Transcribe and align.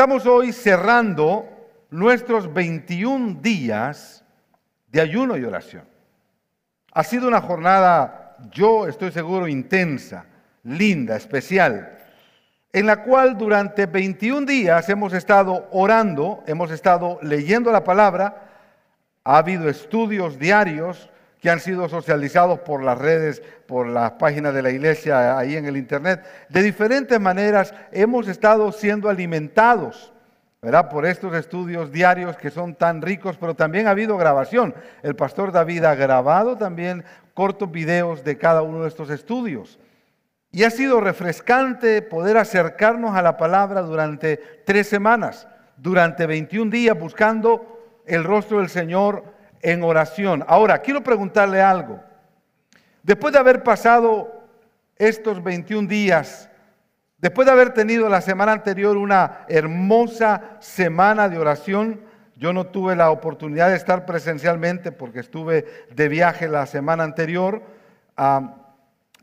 Estamos 0.00 0.24
hoy 0.24 0.54
cerrando 0.54 1.46
nuestros 1.90 2.50
21 2.54 3.42
días 3.42 4.24
de 4.90 5.02
ayuno 5.02 5.36
y 5.36 5.44
oración. 5.44 5.84
Ha 6.94 7.04
sido 7.04 7.28
una 7.28 7.42
jornada, 7.42 8.34
yo 8.50 8.88
estoy 8.88 9.12
seguro, 9.12 9.46
intensa, 9.46 10.24
linda, 10.64 11.16
especial, 11.16 11.98
en 12.72 12.86
la 12.86 13.02
cual 13.02 13.36
durante 13.36 13.84
21 13.84 14.46
días 14.46 14.88
hemos 14.88 15.12
estado 15.12 15.68
orando, 15.70 16.42
hemos 16.46 16.70
estado 16.70 17.18
leyendo 17.20 17.70
la 17.70 17.84
palabra, 17.84 18.48
ha 19.22 19.36
habido 19.36 19.68
estudios 19.68 20.38
diarios 20.38 21.09
que 21.40 21.50
han 21.50 21.60
sido 21.60 21.88
socializados 21.88 22.60
por 22.60 22.82
las 22.82 22.98
redes, 22.98 23.42
por 23.66 23.86
las 23.86 24.12
páginas 24.12 24.54
de 24.54 24.62
la 24.62 24.70
iglesia 24.70 25.38
ahí 25.38 25.56
en 25.56 25.64
el 25.64 25.76
internet. 25.76 26.22
De 26.48 26.62
diferentes 26.62 27.18
maneras 27.18 27.74
hemos 27.92 28.28
estado 28.28 28.70
siendo 28.72 29.08
alimentados. 29.08 30.12
¿verdad? 30.62 30.90
Por 30.90 31.06
estos 31.06 31.34
estudios 31.34 31.90
diarios 31.90 32.36
que 32.36 32.50
son 32.50 32.74
tan 32.74 33.00
ricos, 33.00 33.38
pero 33.38 33.54
también 33.54 33.86
ha 33.86 33.92
habido 33.92 34.18
grabación. 34.18 34.74
El 35.02 35.16
pastor 35.16 35.52
David 35.52 35.84
ha 35.84 35.94
grabado 35.94 36.58
también 36.58 37.02
cortos 37.32 37.72
videos 37.72 38.24
de 38.24 38.36
cada 38.36 38.60
uno 38.60 38.82
de 38.82 38.88
estos 38.88 39.08
estudios. 39.08 39.78
Y 40.52 40.64
ha 40.64 40.70
sido 40.70 41.00
refrescante 41.00 42.02
poder 42.02 42.36
acercarnos 42.36 43.16
a 43.16 43.22
la 43.22 43.38
palabra 43.38 43.80
durante 43.80 44.36
tres 44.66 44.86
semanas, 44.86 45.48
durante 45.78 46.26
21 46.26 46.70
días, 46.70 46.98
buscando 46.98 48.02
el 48.04 48.24
rostro 48.24 48.58
del 48.58 48.68
Señor 48.68 49.24
en 49.62 49.82
oración. 49.82 50.44
Ahora, 50.46 50.78
quiero 50.78 51.02
preguntarle 51.02 51.60
algo. 51.60 52.00
Después 53.02 53.32
de 53.32 53.38
haber 53.38 53.62
pasado 53.62 54.44
estos 54.96 55.42
21 55.42 55.88
días, 55.88 56.50
después 57.18 57.46
de 57.46 57.52
haber 57.52 57.72
tenido 57.72 58.08
la 58.08 58.20
semana 58.20 58.52
anterior 58.52 58.96
una 58.96 59.46
hermosa 59.48 60.56
semana 60.60 61.28
de 61.28 61.38
oración, 61.38 62.00
yo 62.36 62.52
no 62.52 62.66
tuve 62.66 62.96
la 62.96 63.10
oportunidad 63.10 63.68
de 63.68 63.76
estar 63.76 64.06
presencialmente 64.06 64.92
porque 64.92 65.20
estuve 65.20 65.66
de 65.94 66.08
viaje 66.08 66.48
la 66.48 66.66
semana 66.66 67.04
anterior, 67.04 67.62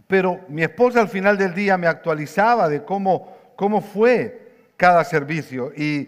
pero 0.08 0.42
mi 0.48 0.64
esposa 0.64 1.02
al 1.02 1.10
final 1.10 1.38
del 1.38 1.54
día 1.54 1.78
me 1.78 1.88
actualizaba 1.88 2.70
de 2.70 2.84
cómo, 2.84 3.36
cómo 3.56 3.82
fue 3.82 4.47
cada 4.78 5.04
servicio 5.04 5.74
y, 5.76 6.08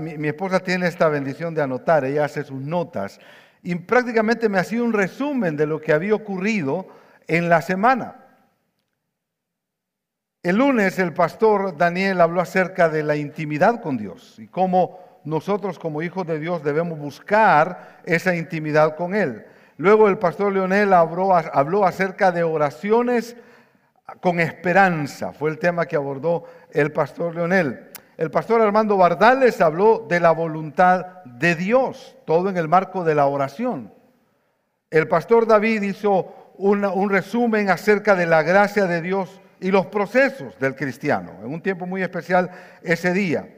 mi, 0.00 0.28
esposa 0.28 0.58
tiene 0.60 0.88
esta 0.88 1.08
bendición 1.08 1.54
de 1.54 1.62
anotar, 1.62 2.04
ella 2.04 2.24
hace 2.24 2.42
sus 2.42 2.60
notas 2.60 3.20
y 3.62 3.74
prácticamente 3.74 4.48
me 4.48 4.58
hacía 4.58 4.82
un 4.82 4.94
resumen 4.94 5.56
de 5.56 5.66
lo 5.66 5.80
que 5.80 5.92
había 5.92 6.14
ocurrido 6.14 6.88
en 7.26 7.48
la 7.48 7.60
semana. 7.62 8.24
El 10.42 10.56
lunes 10.56 10.98
el 10.98 11.12
pastor 11.12 11.76
Daniel 11.76 12.20
habló 12.20 12.40
acerca 12.40 12.88
de 12.88 13.02
la 13.02 13.16
intimidad 13.16 13.80
con 13.80 13.96
Dios 13.96 14.38
y 14.38 14.46
cómo 14.48 15.20
nosotros 15.24 15.78
como 15.78 16.02
hijos 16.02 16.26
de 16.26 16.38
Dios 16.38 16.62
debemos 16.62 16.98
buscar 16.98 18.00
esa 18.04 18.34
intimidad 18.34 18.96
con 18.96 19.14
Él. 19.14 19.46
Luego 19.76 20.08
el 20.08 20.18
pastor 20.18 20.52
Leonel 20.52 20.92
habló, 20.92 21.34
habló 21.34 21.86
acerca 21.86 22.30
de 22.30 22.42
oraciones 22.42 23.36
con 24.20 24.38
esperanza. 24.38 25.32
Fue 25.32 25.50
el 25.50 25.58
tema 25.58 25.86
que 25.86 25.96
abordó 25.96 26.44
el 26.74 26.92
pastor 26.92 27.34
Leonel. 27.34 27.90
El 28.16 28.30
pastor 28.30 28.60
Armando 28.60 28.96
Bardales 28.96 29.60
habló 29.60 30.06
de 30.08 30.20
la 30.20 30.32
voluntad 30.32 31.24
de 31.24 31.54
Dios, 31.54 32.16
todo 32.26 32.50
en 32.50 32.56
el 32.56 32.68
marco 32.68 33.02
de 33.02 33.14
la 33.14 33.26
oración. 33.26 33.92
El 34.90 35.08
pastor 35.08 35.46
David 35.46 35.82
hizo 35.82 36.52
un 36.58 37.10
resumen 37.10 37.70
acerca 37.70 38.14
de 38.14 38.26
la 38.26 38.42
gracia 38.42 38.86
de 38.86 39.00
Dios 39.00 39.40
y 39.60 39.70
los 39.70 39.86
procesos 39.86 40.56
del 40.58 40.76
cristiano, 40.76 41.32
en 41.42 41.52
un 41.52 41.60
tiempo 41.60 41.86
muy 41.86 42.02
especial 42.02 42.50
ese 42.82 43.12
día. 43.12 43.48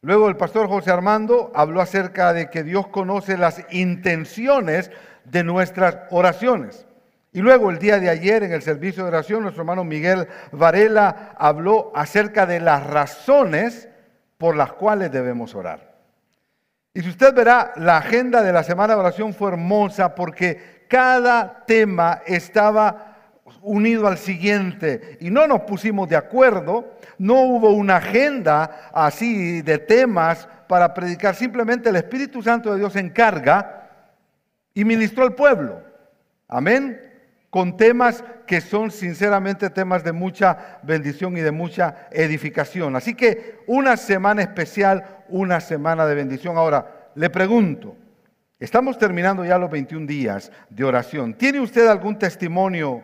Luego 0.00 0.28
el 0.28 0.36
pastor 0.36 0.68
José 0.68 0.90
Armando 0.90 1.50
habló 1.54 1.80
acerca 1.80 2.32
de 2.32 2.48
que 2.48 2.62
Dios 2.62 2.86
conoce 2.86 3.36
las 3.36 3.64
intenciones 3.70 4.90
de 5.24 5.44
nuestras 5.44 5.98
oraciones. 6.10 6.87
Y 7.32 7.40
luego 7.40 7.70
el 7.70 7.78
día 7.78 7.98
de 7.98 8.08
ayer 8.08 8.42
en 8.42 8.52
el 8.52 8.62
servicio 8.62 9.02
de 9.02 9.10
oración, 9.10 9.42
nuestro 9.42 9.62
hermano 9.62 9.84
Miguel 9.84 10.26
Varela 10.52 11.34
habló 11.36 11.92
acerca 11.94 12.46
de 12.46 12.60
las 12.60 12.86
razones 12.86 13.88
por 14.38 14.56
las 14.56 14.72
cuales 14.72 15.12
debemos 15.12 15.54
orar. 15.54 15.96
Y 16.94 17.02
si 17.02 17.10
usted 17.10 17.34
verá, 17.34 17.72
la 17.76 17.98
agenda 17.98 18.42
de 18.42 18.52
la 18.52 18.62
semana 18.62 18.94
de 18.94 19.00
oración 19.00 19.34
fue 19.34 19.52
hermosa 19.52 20.14
porque 20.14 20.86
cada 20.88 21.64
tema 21.66 22.22
estaba 22.26 23.16
unido 23.62 24.06
al 24.06 24.18
siguiente 24.18 25.18
y 25.20 25.30
no 25.30 25.46
nos 25.46 25.60
pusimos 25.62 26.08
de 26.08 26.16
acuerdo, 26.16 26.94
no 27.18 27.42
hubo 27.42 27.70
una 27.72 27.96
agenda 27.96 28.90
así 28.92 29.62
de 29.62 29.78
temas 29.78 30.48
para 30.66 30.94
predicar, 30.94 31.34
simplemente 31.34 31.88
el 31.88 31.96
Espíritu 31.96 32.42
Santo 32.42 32.72
de 32.72 32.78
Dios 32.78 32.92
se 32.92 33.00
encarga 33.00 33.90
y 34.74 34.84
ministró 34.84 35.24
al 35.24 35.34
pueblo. 35.34 35.82
Amén. 36.46 37.07
Con 37.50 37.76
temas 37.76 38.22
que 38.46 38.60
son 38.60 38.90
sinceramente 38.90 39.70
temas 39.70 40.04
de 40.04 40.12
mucha 40.12 40.78
bendición 40.82 41.36
y 41.36 41.40
de 41.40 41.50
mucha 41.50 42.08
edificación. 42.10 42.96
Así 42.96 43.14
que 43.14 43.60
una 43.66 43.96
semana 43.96 44.42
especial, 44.42 45.24
una 45.28 45.60
semana 45.60 46.06
de 46.06 46.14
bendición. 46.14 46.58
Ahora, 46.58 47.10
le 47.14 47.30
pregunto, 47.30 47.96
estamos 48.58 48.98
terminando 48.98 49.44
ya 49.44 49.58
los 49.58 49.70
21 49.70 50.06
días 50.06 50.52
de 50.68 50.84
oración. 50.84 51.34
¿Tiene 51.34 51.60
usted 51.60 51.86
algún 51.86 52.18
testimonio 52.18 53.02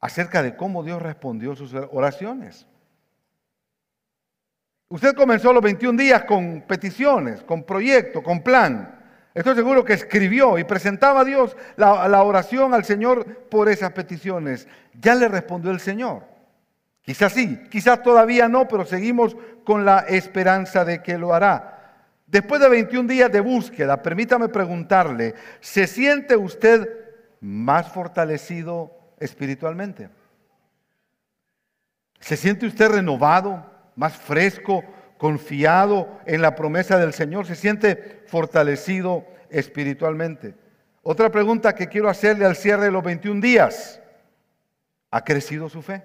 acerca 0.00 0.42
de 0.42 0.56
cómo 0.56 0.82
Dios 0.82 1.02
respondió 1.02 1.54
sus 1.54 1.74
oraciones? 1.74 2.66
Usted 4.90 5.14
comenzó 5.14 5.52
los 5.52 5.62
21 5.62 6.00
días 6.00 6.24
con 6.24 6.62
peticiones, 6.62 7.42
con 7.42 7.64
proyecto, 7.64 8.22
con 8.22 8.42
plan. 8.42 8.97
Estoy 9.38 9.54
seguro 9.54 9.84
que 9.84 9.92
escribió 9.92 10.58
y 10.58 10.64
presentaba 10.64 11.20
a 11.20 11.24
Dios 11.24 11.56
la, 11.76 12.24
oración 12.24 12.74
al 12.74 12.84
Señor 12.84 13.24
por 13.48 13.68
esas 13.68 13.92
peticiones. 13.92 14.66
Ya 15.00 15.14
le 15.14 15.28
respondió 15.28 15.70
el 15.70 15.78
Señor. 15.78 16.24
Quizás 17.02 17.34
sí, 17.34 17.56
quizás 17.70 18.02
todavía 18.02 18.48
no, 18.48 18.66
pero 18.66 18.84
seguimos 18.84 19.36
con 19.62 19.84
la 19.84 20.00
esperanza 20.00 20.84
de 20.84 21.04
que 21.04 21.16
lo 21.16 21.32
hará. 21.32 22.00
Después 22.26 22.60
de 22.60 22.68
21 22.68 23.08
días 23.08 23.30
de 23.30 23.38
búsqueda, 23.38 24.02
permítame 24.02 24.48
preguntarle, 24.48 25.36
¿se 25.60 25.86
siente 25.86 26.36
usted 26.36 26.88
más 27.40 27.92
fortalecido 27.92 28.90
espiritualmente? 29.20 30.10
¿Se 32.18 32.36
siente 32.36 32.66
usted 32.66 32.90
renovado, 32.90 33.64
más 33.94 34.16
fresco, 34.16 34.82
confiado 35.18 36.20
en 36.24 36.40
la 36.40 36.54
promesa 36.54 36.96
del 36.96 37.12
Señor, 37.12 37.46
se 37.46 37.56
siente 37.56 38.22
fortalecido 38.26 39.26
espiritualmente. 39.50 40.54
Otra 41.02 41.30
pregunta 41.30 41.74
que 41.74 41.88
quiero 41.88 42.08
hacerle 42.08 42.46
al 42.46 42.56
cierre 42.56 42.84
de 42.84 42.90
los 42.90 43.02
21 43.02 43.40
días. 43.40 44.00
¿Ha 45.10 45.24
crecido 45.24 45.68
su 45.68 45.82
fe? 45.82 46.04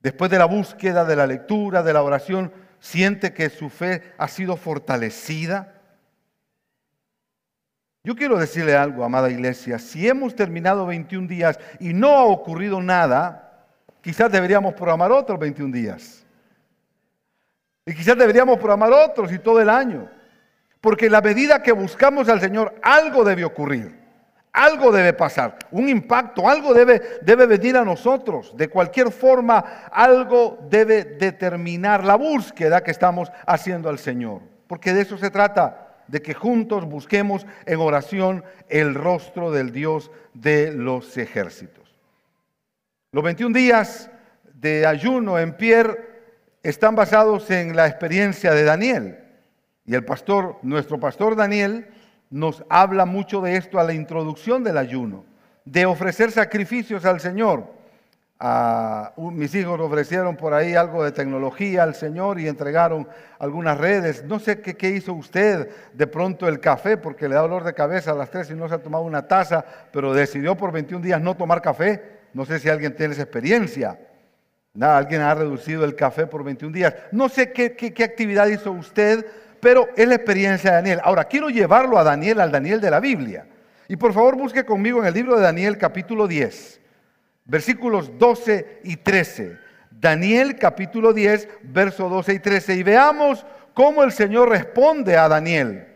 Después 0.00 0.30
de 0.30 0.38
la 0.38 0.46
búsqueda, 0.46 1.04
de 1.04 1.16
la 1.16 1.26
lectura, 1.26 1.82
de 1.82 1.92
la 1.92 2.02
oración, 2.02 2.52
¿siente 2.80 3.32
que 3.32 3.50
su 3.50 3.70
fe 3.70 4.14
ha 4.18 4.26
sido 4.26 4.56
fortalecida? 4.56 5.80
Yo 8.04 8.16
quiero 8.16 8.36
decirle 8.36 8.74
algo, 8.74 9.04
amada 9.04 9.30
iglesia. 9.30 9.78
Si 9.78 10.08
hemos 10.08 10.34
terminado 10.34 10.86
21 10.86 11.28
días 11.28 11.58
y 11.78 11.92
no 11.92 12.08
ha 12.10 12.24
ocurrido 12.24 12.82
nada, 12.82 13.66
quizás 14.00 14.30
deberíamos 14.30 14.74
programar 14.74 15.12
otros 15.12 15.38
21 15.38 15.72
días. 15.72 16.21
Y 17.86 17.94
quizás 17.94 18.16
deberíamos 18.16 18.58
programar 18.58 18.92
otros 18.92 19.32
y 19.32 19.38
todo 19.38 19.60
el 19.60 19.68
año. 19.68 20.08
Porque 20.80 21.10
la 21.10 21.20
medida 21.20 21.62
que 21.62 21.72
buscamos 21.72 22.28
al 22.28 22.40
Señor, 22.40 22.74
algo 22.82 23.24
debe 23.24 23.44
ocurrir. 23.44 24.02
Algo 24.52 24.92
debe 24.92 25.14
pasar, 25.14 25.56
un 25.70 25.88
impacto, 25.88 26.46
algo 26.46 26.74
debe, 26.74 27.00
debe 27.22 27.46
venir 27.46 27.74
a 27.78 27.86
nosotros. 27.86 28.54
De 28.54 28.68
cualquier 28.68 29.10
forma, 29.10 29.88
algo 29.90 30.58
debe 30.68 31.04
determinar 31.04 32.04
la 32.04 32.16
búsqueda 32.16 32.82
que 32.82 32.90
estamos 32.90 33.32
haciendo 33.46 33.88
al 33.88 33.98
Señor. 33.98 34.42
Porque 34.66 34.92
de 34.92 35.02
eso 35.02 35.16
se 35.16 35.30
trata, 35.30 35.94
de 36.06 36.20
que 36.20 36.34
juntos 36.34 36.84
busquemos 36.84 37.46
en 37.64 37.80
oración 37.80 38.44
el 38.68 38.94
rostro 38.94 39.50
del 39.50 39.72
Dios 39.72 40.10
de 40.34 40.70
los 40.72 41.16
ejércitos. 41.16 41.94
Los 43.12 43.24
21 43.24 43.56
días 43.56 44.10
de 44.52 44.86
ayuno 44.86 45.38
en 45.38 45.56
Pierre 45.56 46.11
están 46.62 46.94
basados 46.94 47.50
en 47.50 47.74
la 47.74 47.86
experiencia 47.86 48.52
de 48.52 48.64
Daniel. 48.64 49.18
Y 49.84 49.94
el 49.94 50.04
pastor, 50.04 50.58
nuestro 50.62 51.00
pastor 51.00 51.34
Daniel, 51.34 51.88
nos 52.30 52.64
habla 52.68 53.04
mucho 53.04 53.40
de 53.40 53.56
esto 53.56 53.78
a 53.78 53.84
la 53.84 53.92
introducción 53.92 54.62
del 54.62 54.78
ayuno, 54.78 55.24
de 55.64 55.86
ofrecer 55.86 56.30
sacrificios 56.30 57.04
al 57.04 57.20
Señor. 57.20 57.66
mis 59.16 59.54
hijos 59.54 59.80
ofrecieron 59.80 60.36
por 60.36 60.54
ahí 60.54 60.74
algo 60.74 61.04
de 61.04 61.12
tecnología 61.12 61.82
al 61.82 61.94
Señor 61.94 62.38
y 62.38 62.48
entregaron 62.48 63.08
algunas 63.40 63.76
redes. 63.76 64.24
No 64.24 64.38
sé 64.38 64.60
qué, 64.60 64.76
qué, 64.76 64.90
hizo 64.90 65.12
usted, 65.14 65.68
de 65.92 66.06
pronto 66.06 66.48
el 66.48 66.60
café, 66.60 66.96
porque 66.96 67.28
le 67.28 67.34
da 67.34 67.42
dolor 67.42 67.64
de 67.64 67.74
cabeza 67.74 68.12
a 68.12 68.14
las 68.14 68.30
tres 68.30 68.50
y 68.50 68.54
no 68.54 68.68
se 68.68 68.76
ha 68.76 68.82
tomado 68.82 69.04
una 69.04 69.26
taza, 69.26 69.64
pero 69.92 70.14
decidió 70.14 70.56
por 70.56 70.70
21 70.70 71.04
días 71.04 71.20
no 71.20 71.36
tomar 71.36 71.60
café. 71.60 72.20
No 72.32 72.46
sé 72.46 72.60
si 72.60 72.68
alguien 72.68 72.94
tiene 72.94 73.14
esa 73.14 73.22
experiencia. 73.22 73.98
Nada, 74.74 74.96
alguien 74.96 75.20
ha 75.20 75.34
reducido 75.34 75.84
el 75.84 75.94
café 75.94 76.26
por 76.26 76.44
21 76.44 76.74
días. 76.74 76.94
No 77.12 77.28
sé 77.28 77.52
qué, 77.52 77.94
actividad 78.02 78.46
hizo 78.46 78.72
usted, 78.72 79.26
pero 79.60 79.88
es 79.96 80.08
la 80.08 80.14
experiencia 80.14 80.70
de 80.70 80.76
Daniel. 80.76 81.00
Ahora, 81.04 81.24
quiero 81.24 81.50
llevarlo 81.50 81.98
a 81.98 82.04
Daniel, 82.04 82.40
al 82.40 82.50
Daniel 82.50 82.80
de 82.80 82.90
la 82.90 83.00
Biblia. 83.00 83.46
Y 83.88 83.96
por 83.96 84.14
favor 84.14 84.36
busque 84.36 84.64
conmigo 84.64 85.00
en 85.00 85.06
el 85.06 85.14
libro 85.14 85.36
de 85.36 85.42
Daniel 85.42 85.76
capítulo 85.76 86.26
10, 86.26 86.80
versículos 87.44 88.18
12 88.18 88.80
y 88.84 88.96
13. 88.96 89.58
Daniel 89.90 90.56
capítulo 90.58 91.12
10, 91.12 91.48
verso 91.64 92.08
12 92.08 92.32
y 92.32 92.38
13. 92.38 92.74
Y 92.76 92.82
veamos 92.82 93.44
cómo 93.74 94.02
el 94.02 94.12
Señor 94.12 94.48
responde 94.48 95.18
a 95.18 95.28
Daniel. 95.28 95.86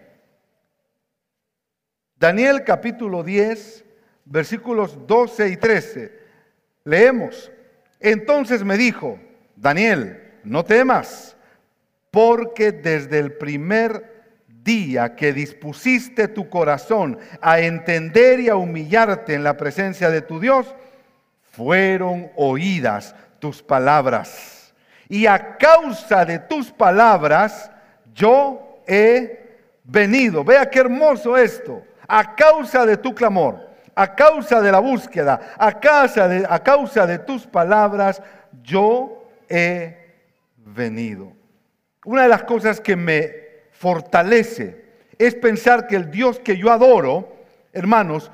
Daniel 2.19 2.63
capítulo 2.63 3.23
10, 3.23 3.85
versículos 4.27 5.07
12 5.07 5.49
y 5.49 5.57
13. 5.57 6.13
Leemos. 6.85 7.51
Entonces 8.01 8.65
me 8.65 8.77
dijo, 8.77 9.19
Daniel, 9.57 10.23
no 10.45 10.65
temas, 10.65 11.37
porque 12.11 12.73
desde 12.73 13.19
el 13.19 13.33
primer 13.33 14.17
día 14.63 15.15
que 15.15 15.33
dispusiste 15.33 16.29
tu 16.29 16.49
corazón 16.49 17.19
a 17.41 17.61
entender 17.61 18.41
y 18.41 18.49
a 18.49 18.57
humillarte 18.57 19.35
en 19.35 19.45
la 19.45 19.57
presencia 19.57 20.11
de 20.11 20.23
tu 20.23 20.41
Dios, 20.41 20.75
fueron 21.53 22.31
oídas 22.37 23.15
tus 23.39 23.63
palabras. 23.63 24.75
Y 25.09 25.27
a 25.27 25.57
causa 25.57 26.25
de 26.25 26.39
tus 26.41 26.71
palabras, 26.71 27.71
yo 28.13 28.83
he 28.87 29.61
venido. 29.85 30.45
Vea 30.45 30.69
qué 30.69 30.81
hermoso 30.81 31.37
esto. 31.37 31.83
A 32.09 32.35
causa 32.35 32.85
de 32.85 32.97
tu 32.97 33.15
clamor, 33.15 33.66
a 33.97 34.15
causa 34.15 34.61
de 34.61 34.71
la 34.71 34.79
búsqueda, 34.79 35.55
a 35.57 35.81
causa 35.81 36.29
de, 36.29 36.47
a 36.49 36.63
causa 36.63 37.07
de 37.07 37.19
tus 37.19 37.47
palabras, 37.47 38.23
yo 38.63 39.27
he 39.49 39.97
venido. 40.59 41.33
Una 42.05 42.25
de 42.25 42.29
las 42.29 42.45
cosas 42.45 42.79
que 42.79 42.95
me 42.95 43.33
fortalece 43.73 44.85
es 45.19 45.35
pensar 45.35 45.87
que 45.87 45.97
el 45.97 46.11
Dios 46.11 46.39
que 46.39 46.59
yo 46.59 46.71
adoro, 46.71 47.37
hermanos, 47.73 48.31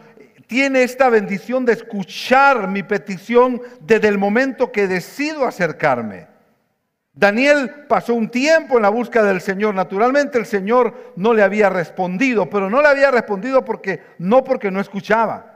tiene 0.48 0.82
esta 0.82 1.08
bendición 1.08 1.64
de 1.64 1.74
escuchar 1.74 2.66
mi 2.66 2.82
petición 2.82 3.62
desde 3.80 4.08
el 4.08 4.18
momento 4.18 4.72
que 4.72 4.88
decido 4.88 5.46
acercarme. 5.46 6.26
Daniel 7.14 7.86
pasó 7.88 8.14
un 8.14 8.30
tiempo 8.30 8.76
en 8.76 8.82
la 8.82 8.88
búsqueda 8.88 9.24
del 9.24 9.40
Señor. 9.40 9.74
Naturalmente 9.74 10.38
el 10.38 10.46
Señor 10.46 11.12
no 11.14 11.32
le 11.34 11.42
había 11.42 11.70
respondido, 11.70 12.50
pero 12.50 12.68
no 12.68 12.82
le 12.82 12.88
había 12.88 13.12
respondido 13.12 13.64
porque 13.64 14.02
no 14.18 14.42
porque 14.42 14.70
no 14.70 14.80
escuchaba 14.80 15.51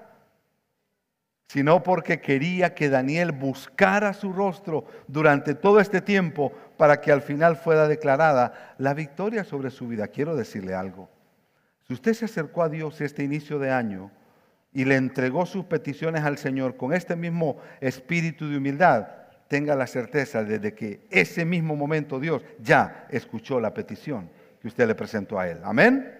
sino 1.46 1.82
porque 1.82 2.20
quería 2.20 2.74
que 2.74 2.88
Daniel 2.88 3.32
buscara 3.32 4.12
su 4.12 4.32
rostro 4.32 4.84
durante 5.06 5.54
todo 5.54 5.80
este 5.80 6.00
tiempo 6.00 6.52
para 6.76 7.00
que 7.00 7.12
al 7.12 7.22
final 7.22 7.56
fuera 7.56 7.86
declarada 7.86 8.74
la 8.78 8.94
victoria 8.94 9.44
sobre 9.44 9.70
su 9.70 9.86
vida. 9.86 10.08
Quiero 10.08 10.34
decirle 10.34 10.74
algo. 10.74 11.08
Si 11.86 11.94
usted 11.94 12.14
se 12.14 12.24
acercó 12.24 12.62
a 12.62 12.68
Dios 12.68 13.00
este 13.00 13.22
inicio 13.22 13.58
de 13.58 13.70
año 13.70 14.10
y 14.72 14.84
le 14.84 14.96
entregó 14.96 15.46
sus 15.46 15.64
peticiones 15.64 16.24
al 16.24 16.36
Señor 16.36 16.76
con 16.76 16.92
este 16.92 17.14
mismo 17.14 17.58
espíritu 17.80 18.48
de 18.50 18.56
humildad, 18.56 19.06
tenga 19.46 19.76
la 19.76 19.86
certeza 19.86 20.42
de 20.42 20.74
que 20.74 21.06
ese 21.10 21.44
mismo 21.44 21.76
momento 21.76 22.18
Dios 22.18 22.42
ya 22.58 23.06
escuchó 23.10 23.60
la 23.60 23.72
petición 23.72 24.28
que 24.60 24.66
usted 24.66 24.88
le 24.88 24.96
presentó 24.96 25.38
a 25.38 25.48
Él. 25.48 25.60
Amén. 25.62 26.12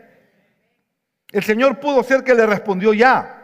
El 1.33 1.43
Señor 1.43 1.81
pudo 1.81 2.05
ser 2.05 2.23
que 2.23 2.35
le 2.35 2.47
respondió 2.47 2.95
ya. 2.95 3.36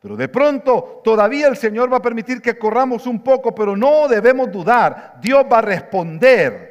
Pero 0.00 0.16
de 0.16 0.28
pronto 0.28 1.02
todavía 1.04 1.48
el 1.48 1.56
Señor 1.56 1.92
va 1.92 1.98
a 1.98 2.02
permitir 2.02 2.40
que 2.40 2.58
corramos 2.58 3.06
un 3.06 3.22
poco, 3.22 3.54
pero 3.54 3.76
no 3.76 4.08
debemos 4.08 4.50
dudar. 4.50 5.16
Dios 5.20 5.44
va 5.50 5.58
a 5.58 5.62
responder 5.62 6.70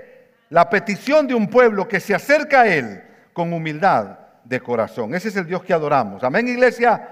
la 0.50 0.68
petición 0.70 1.28
de 1.28 1.36
un 1.36 1.48
pueblo 1.48 1.88
que 1.88 2.00
se 2.00 2.16
acerca 2.16 2.62
a 2.62 2.68
Él 2.68 3.04
con 3.34 3.54
humildad 3.54 4.18
de 4.44 4.60
corazón. 4.60 5.14
Ese 5.14 5.30
es 5.30 5.36
el 5.36 5.46
Dios 5.46 5.64
que 5.64 5.74
adoramos. 5.74 6.24
Amén, 6.24 6.48
iglesia. 6.48 7.08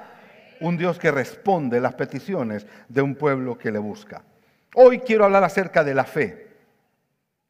Un 0.60 0.76
Dios 0.76 0.98
que 0.98 1.12
responde 1.12 1.80
las 1.80 1.94
peticiones 1.94 2.66
de 2.90 3.02
un 3.04 3.14
pueblo 3.14 3.56
que 3.56 3.72
le 3.72 3.78
busca. 3.78 4.24
Hoy 4.74 5.00
quiero 5.00 5.24
hablar 5.24 5.44
acerca 5.44 5.84
de 5.84 5.94
la 5.94 6.04
fe. 6.04 6.48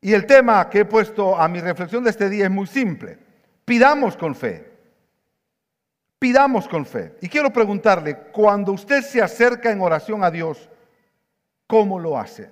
Y 0.02 0.14
el 0.14 0.26
tema 0.26 0.70
que 0.70 0.80
he 0.80 0.86
puesto 0.86 1.40
a 1.40 1.48
mi 1.48 1.62
reflexión 1.62 2.04
de 2.04 2.10
este 2.10 2.30
día 2.30 2.46
es 2.46 2.52
muy 2.52 2.68
simple. 2.68 3.18
Pidamos 3.64 4.18
con 4.18 4.36
fe. 4.36 4.67
Pidamos 6.20 6.68
con 6.68 6.86
fe. 6.86 7.16
Y 7.22 7.30
quiero 7.30 7.52
preguntarle, 7.54 8.18
cuando 8.32 8.72
usted 8.72 9.02
se 9.02 9.22
acerca 9.22 9.72
en 9.72 9.82
oración 9.82 10.24
a 10.24 10.32
Dios, 10.32 10.70
¿cómo 11.68 12.00
lo 12.00 12.18
hace? 12.18 12.50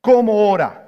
¿Cómo 0.00 0.50
ora? 0.50 0.84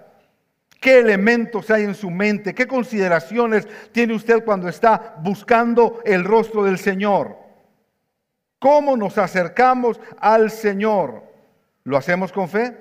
¿Qué 0.80 0.98
elementos 0.98 1.70
hay 1.70 1.84
en 1.84 1.94
su 1.94 2.10
mente? 2.10 2.54
¿Qué 2.54 2.66
consideraciones 2.66 3.68
tiene 3.92 4.14
usted 4.14 4.44
cuando 4.44 4.68
está 4.68 5.16
buscando 5.22 6.00
el 6.04 6.24
rostro 6.24 6.64
del 6.64 6.78
Señor? 6.78 7.36
¿Cómo 8.58 8.96
nos 8.96 9.18
acercamos 9.18 10.00
al 10.18 10.50
Señor? 10.50 11.22
¿Lo 11.84 11.96
hacemos 11.96 12.32
con 12.32 12.48
fe? 12.48 12.76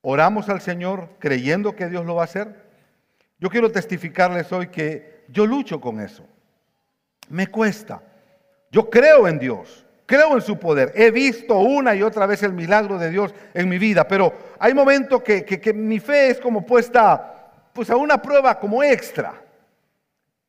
¿Oramos 0.00 0.48
al 0.48 0.60
Señor 0.60 1.10
creyendo 1.18 1.76
que 1.76 1.88
Dios 1.88 2.04
lo 2.04 2.16
va 2.16 2.22
a 2.22 2.26
hacer? 2.26 2.64
Yo 3.38 3.48
quiero 3.48 3.70
testificarles 3.70 4.50
hoy 4.52 4.68
que 4.68 5.24
yo 5.28 5.46
lucho 5.46 5.80
con 5.80 6.00
eso. 6.00 6.26
Me 7.28 7.48
cuesta. 7.48 8.02
Yo 8.70 8.90
creo 8.90 9.28
en 9.28 9.38
Dios, 9.38 9.86
creo 10.04 10.34
en 10.34 10.42
su 10.42 10.58
poder. 10.58 10.92
He 10.94 11.10
visto 11.10 11.58
una 11.58 11.94
y 11.94 12.02
otra 12.02 12.26
vez 12.26 12.42
el 12.42 12.52
milagro 12.52 12.98
de 12.98 13.10
Dios 13.10 13.34
en 13.54 13.68
mi 13.68 13.78
vida, 13.78 14.06
pero 14.08 14.32
hay 14.58 14.74
momentos 14.74 15.22
que, 15.22 15.72
mi 15.74 16.00
fe 16.00 16.30
es 16.30 16.40
como 16.40 16.66
puesta 16.66 17.52
pues, 17.72 17.88
a 17.90 17.96
una 17.96 18.20
prueba 18.20 18.58
como 18.58 18.82
extra. 18.82 19.34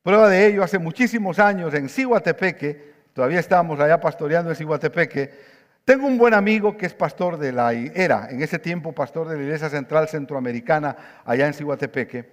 Prueba 0.01 0.29
de 0.29 0.47
ello 0.47 0.63
hace 0.63 0.79
muchísimos 0.79 1.39
años 1.39 1.73
en 1.73 1.89
Siguatepeque, 1.89 2.93
todavía 3.13 3.39
estábamos 3.39 3.79
allá 3.79 3.99
pastoreando 3.99 4.49
en 4.51 4.55
Siguatepeque. 4.55 5.55
Tengo 5.83 6.07
un 6.07 6.17
buen 6.17 6.33
amigo 6.33 6.77
que 6.77 6.87
es 6.87 6.93
pastor 6.95 7.37
de 7.37 7.51
la, 7.51 7.73
era 7.73 8.27
en 8.31 8.41
ese 8.41 8.57
tiempo 8.57 8.91
pastor 8.91 9.27
de 9.27 9.37
la 9.37 9.43
Iglesia 9.43 9.69
Central 9.69 10.07
Centroamericana 10.07 11.21
allá 11.25 11.45
en 11.45 11.53
Siguatepeque, 11.53 12.31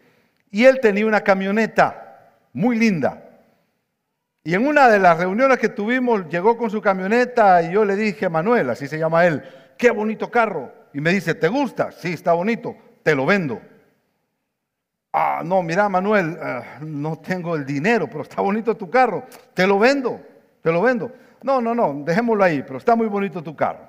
y 0.51 0.65
él 0.65 0.81
tenía 0.81 1.07
una 1.07 1.21
camioneta 1.21 2.31
muy 2.53 2.79
linda, 2.79 3.32
y 4.45 4.55
en 4.55 4.67
una 4.67 4.89
de 4.89 4.99
las 4.99 5.19
reuniones 5.19 5.59
que 5.59 5.69
tuvimos, 5.69 6.29
llegó 6.29 6.57
con 6.57 6.69
su 6.69 6.81
camioneta 6.81 7.63
y 7.63 7.73
yo 7.73 7.85
le 7.85 7.95
dije, 7.95 8.29
Manuel, 8.29 8.71
así 8.71 8.89
se 8.89 8.99
llama 8.99 9.25
él, 9.25 9.43
qué 9.79 9.91
bonito 9.91 10.31
carro. 10.31 10.73
Y 10.93 11.01
me 11.01 11.11
dice, 11.11 11.35
¿te 11.35 11.49
gusta? 11.49 11.93
Sí, 11.93 12.13
está 12.13 12.33
bonito, 12.33 12.77
te 13.03 13.15
lo 13.15 13.25
vendo. 13.25 13.61
Ah, 15.13 15.43
no, 15.45 15.63
mira, 15.63 15.89
Manuel, 15.89 16.39
eh, 16.43 16.63
no 16.81 17.19
tengo 17.19 17.55
el 17.55 17.65
dinero, 17.65 18.09
pero 18.09 18.23
está 18.23 18.41
bonito 18.41 18.77
tu 18.77 18.91
carro, 18.91 19.27
te 19.55 19.67
lo 19.67 19.79
vendo, 19.79 20.21
te 20.61 20.73
lo 20.73 20.83
vendo. 20.83 21.13
No, 21.43 21.61
no, 21.61 21.75
no, 21.75 22.03
dejémoslo 22.05 22.43
ahí, 22.43 22.63
pero 22.63 22.79
está 22.79 22.97
muy 22.97 23.07
bonito 23.07 23.43
tu 23.43 23.55
carro. 23.55 23.87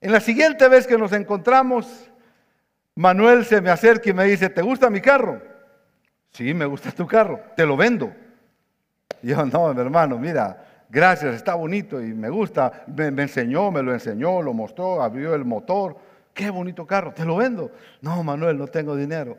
En 0.00 0.12
la 0.12 0.20
siguiente 0.20 0.68
vez 0.68 0.86
que 0.86 0.98
nos 0.98 1.12
encontramos, 1.12 2.10
Manuel 2.94 3.44
se 3.44 3.60
me 3.60 3.70
acerca 3.70 4.10
y 4.10 4.12
me 4.12 4.24
dice, 4.24 4.50
¿te 4.50 4.62
gusta 4.62 4.90
mi 4.90 5.00
carro? 5.00 5.40
Sí, 6.30 6.52
me 6.52 6.66
gusta 6.66 6.90
tu 6.92 7.06
carro, 7.06 7.40
te 7.56 7.64
lo 7.64 7.76
vendo. 7.76 8.12
Yo, 9.26 9.44
no, 9.44 9.74
mi 9.74 9.80
hermano, 9.80 10.20
mira, 10.20 10.56
gracias, 10.88 11.34
está 11.34 11.56
bonito 11.56 12.00
y 12.00 12.14
me 12.14 12.28
gusta. 12.28 12.84
Me, 12.86 13.08
enseñó, 13.08 13.72
me 13.72 13.82
lo 13.82 13.92
enseñó, 13.92 14.40
lo 14.40 14.52
mostró, 14.52 15.02
abrió 15.02 15.34
el 15.34 15.44
motor. 15.44 15.96
Qué 16.32 16.48
bonito 16.48 16.86
carro, 16.86 17.12
te 17.12 17.24
lo 17.24 17.34
vendo. 17.34 17.72
No, 18.00 18.22
Manuel, 18.22 18.56
no 18.56 18.68
tengo 18.68 18.94
dinero. 18.94 19.36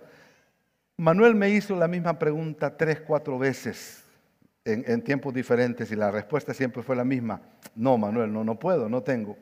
Manuel 0.98 1.36
me 1.36 1.50
hizo 1.52 1.74
la 1.78 1.88
misma 1.88 2.20
pregunta 2.20 2.76
tres, 2.76 3.00
cuatro 3.00 3.40
veces 3.40 4.04
en, 4.66 4.84
en, 4.86 5.02
tiempos 5.02 5.34
diferentes 5.34 5.90
y 5.90 5.96
la 5.96 6.12
respuesta 6.12 6.54
siempre 6.54 6.84
fue 6.84 6.98
la 6.98 7.06
misma. 7.06 7.40
No, 7.74 7.98
Manuel, 7.98 8.34
no, 8.34 8.44
no 8.44 8.60
puedo, 8.60 8.90
no 8.90 9.04
tengo. 9.04 9.38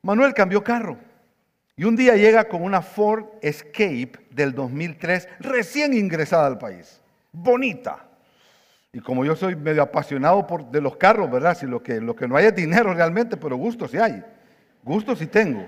Manuel 0.00 0.32
cambió 0.32 0.64
carro 0.64 0.96
y 1.76 1.84
un 1.84 1.96
día 1.96 2.16
llega 2.16 2.48
con 2.48 2.62
una 2.62 2.80
Ford 2.80 3.26
Escape 3.42 4.12
del 4.30 4.54
2003 4.54 5.28
recién 5.40 5.92
ingresada 5.92 6.46
al 6.46 6.56
país. 6.56 7.02
Bonita, 7.30 8.05
y 8.92 9.00
como 9.00 9.24
yo 9.24 9.36
soy 9.36 9.56
medio 9.56 9.82
apasionado 9.82 10.46
por, 10.46 10.70
de 10.70 10.80
los 10.80 10.96
carros, 10.96 11.30
¿verdad? 11.30 11.56
Si 11.56 11.66
lo 11.66 11.82
que, 11.82 12.00
no 12.00 12.36
hay 12.36 12.46
es 12.46 12.54
dinero 12.54 12.94
realmente, 12.94 13.36
pero 13.36 13.56
gusto 13.56 13.86
sí 13.86 13.98
hay. 13.98 14.24
Gusto 14.82 15.14
sí 15.14 15.26
tengo. 15.26 15.66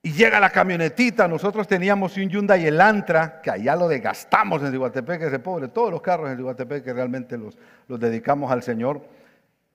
Y 0.00 0.12
llega 0.12 0.40
la 0.40 0.50
camionetita, 0.50 1.28
nosotros 1.28 1.66
teníamos 1.66 2.16
un 2.16 2.28
Hyundai 2.28 2.66
Elantra, 2.66 3.42
que 3.42 3.50
allá 3.50 3.76
lo 3.76 3.88
desgastamos 3.88 4.62
en 4.62 4.72
Iguatepec, 4.72 5.22
ese 5.22 5.40
pobre, 5.40 5.68
todos 5.68 5.90
los 5.90 6.00
carros 6.00 6.30
en 6.30 6.38
Iguatepec 6.38 6.84
que 6.84 6.92
realmente 6.92 7.36
los, 7.36 7.58
los 7.88 8.00
dedicamos 8.00 8.50
al 8.50 8.62
Señor. 8.62 9.06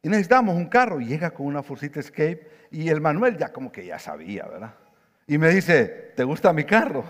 Y 0.01 0.09
necesitamos 0.09 0.55
un 0.55 0.65
carro, 0.65 0.99
y 0.99 1.05
llega 1.05 1.31
con 1.31 1.45
una 1.45 1.61
Forcita 1.61 1.99
Escape, 1.99 2.49
y 2.71 2.89
el 2.89 3.01
Manuel 3.01 3.37
ya 3.37 3.53
como 3.53 3.71
que 3.71 3.85
ya 3.85 3.99
sabía, 3.99 4.45
¿verdad? 4.45 4.73
Y 5.27 5.37
me 5.37 5.49
dice, 5.49 6.11
¿te 6.15 6.23
gusta 6.23 6.51
mi 6.53 6.63
carro? 6.63 7.05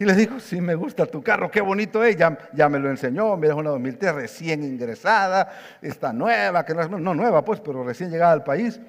Y 0.00 0.04
le 0.04 0.14
digo, 0.14 0.38
sí, 0.38 0.60
me 0.60 0.76
gusta 0.76 1.06
tu 1.06 1.22
carro, 1.22 1.50
qué 1.50 1.60
bonito 1.60 2.04
es. 2.04 2.16
Ya, 2.16 2.68
me 2.68 2.78
lo 2.78 2.88
enseñó, 2.88 3.36
mira, 3.36 3.54
es 3.54 3.58
una 3.58 3.70
2003 3.70 4.14
recién 4.14 4.62
ingresada, 4.62 5.52
está 5.82 6.12
nueva, 6.12 6.64
que 6.64 6.72
no, 6.74 6.98
no 6.98 7.14
nueva 7.14 7.44
pues, 7.44 7.60
pero 7.60 7.82
recién 7.82 8.10
llegada 8.10 8.32
al 8.32 8.44
país. 8.44 8.80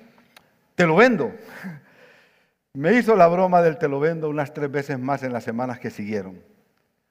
Te 0.76 0.86
lo 0.86 0.96
vendo. 0.96 1.34
Me 2.74 2.94
hizo 2.94 3.16
la 3.16 3.28
broma 3.28 3.64
del 3.64 3.80
te 3.80 3.88
lo 3.88 4.00
vendo 4.00 4.30
unas 4.30 4.54
tres 4.54 4.70
veces 4.70 5.00
más 5.00 5.24
en 5.24 5.34
las 5.34 5.44
semanas 5.44 5.80
que 5.80 5.90
siguieron. 5.90 6.40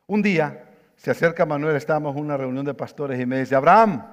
Un 0.07 0.23
día 0.23 0.65
se 0.97 1.11
acerca 1.11 1.45
Manuel, 1.45 1.75
estábamos 1.75 2.17
en 2.17 2.23
una 2.23 2.37
reunión 2.37 2.65
de 2.65 2.75
pastores 2.75 3.19
y 3.21 3.27
me 3.27 3.41
dice, 3.41 3.57
Abraham, 3.57 4.05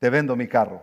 te 0.00 0.10
vendo 0.10 0.34
mi 0.34 0.48
carro. 0.48 0.82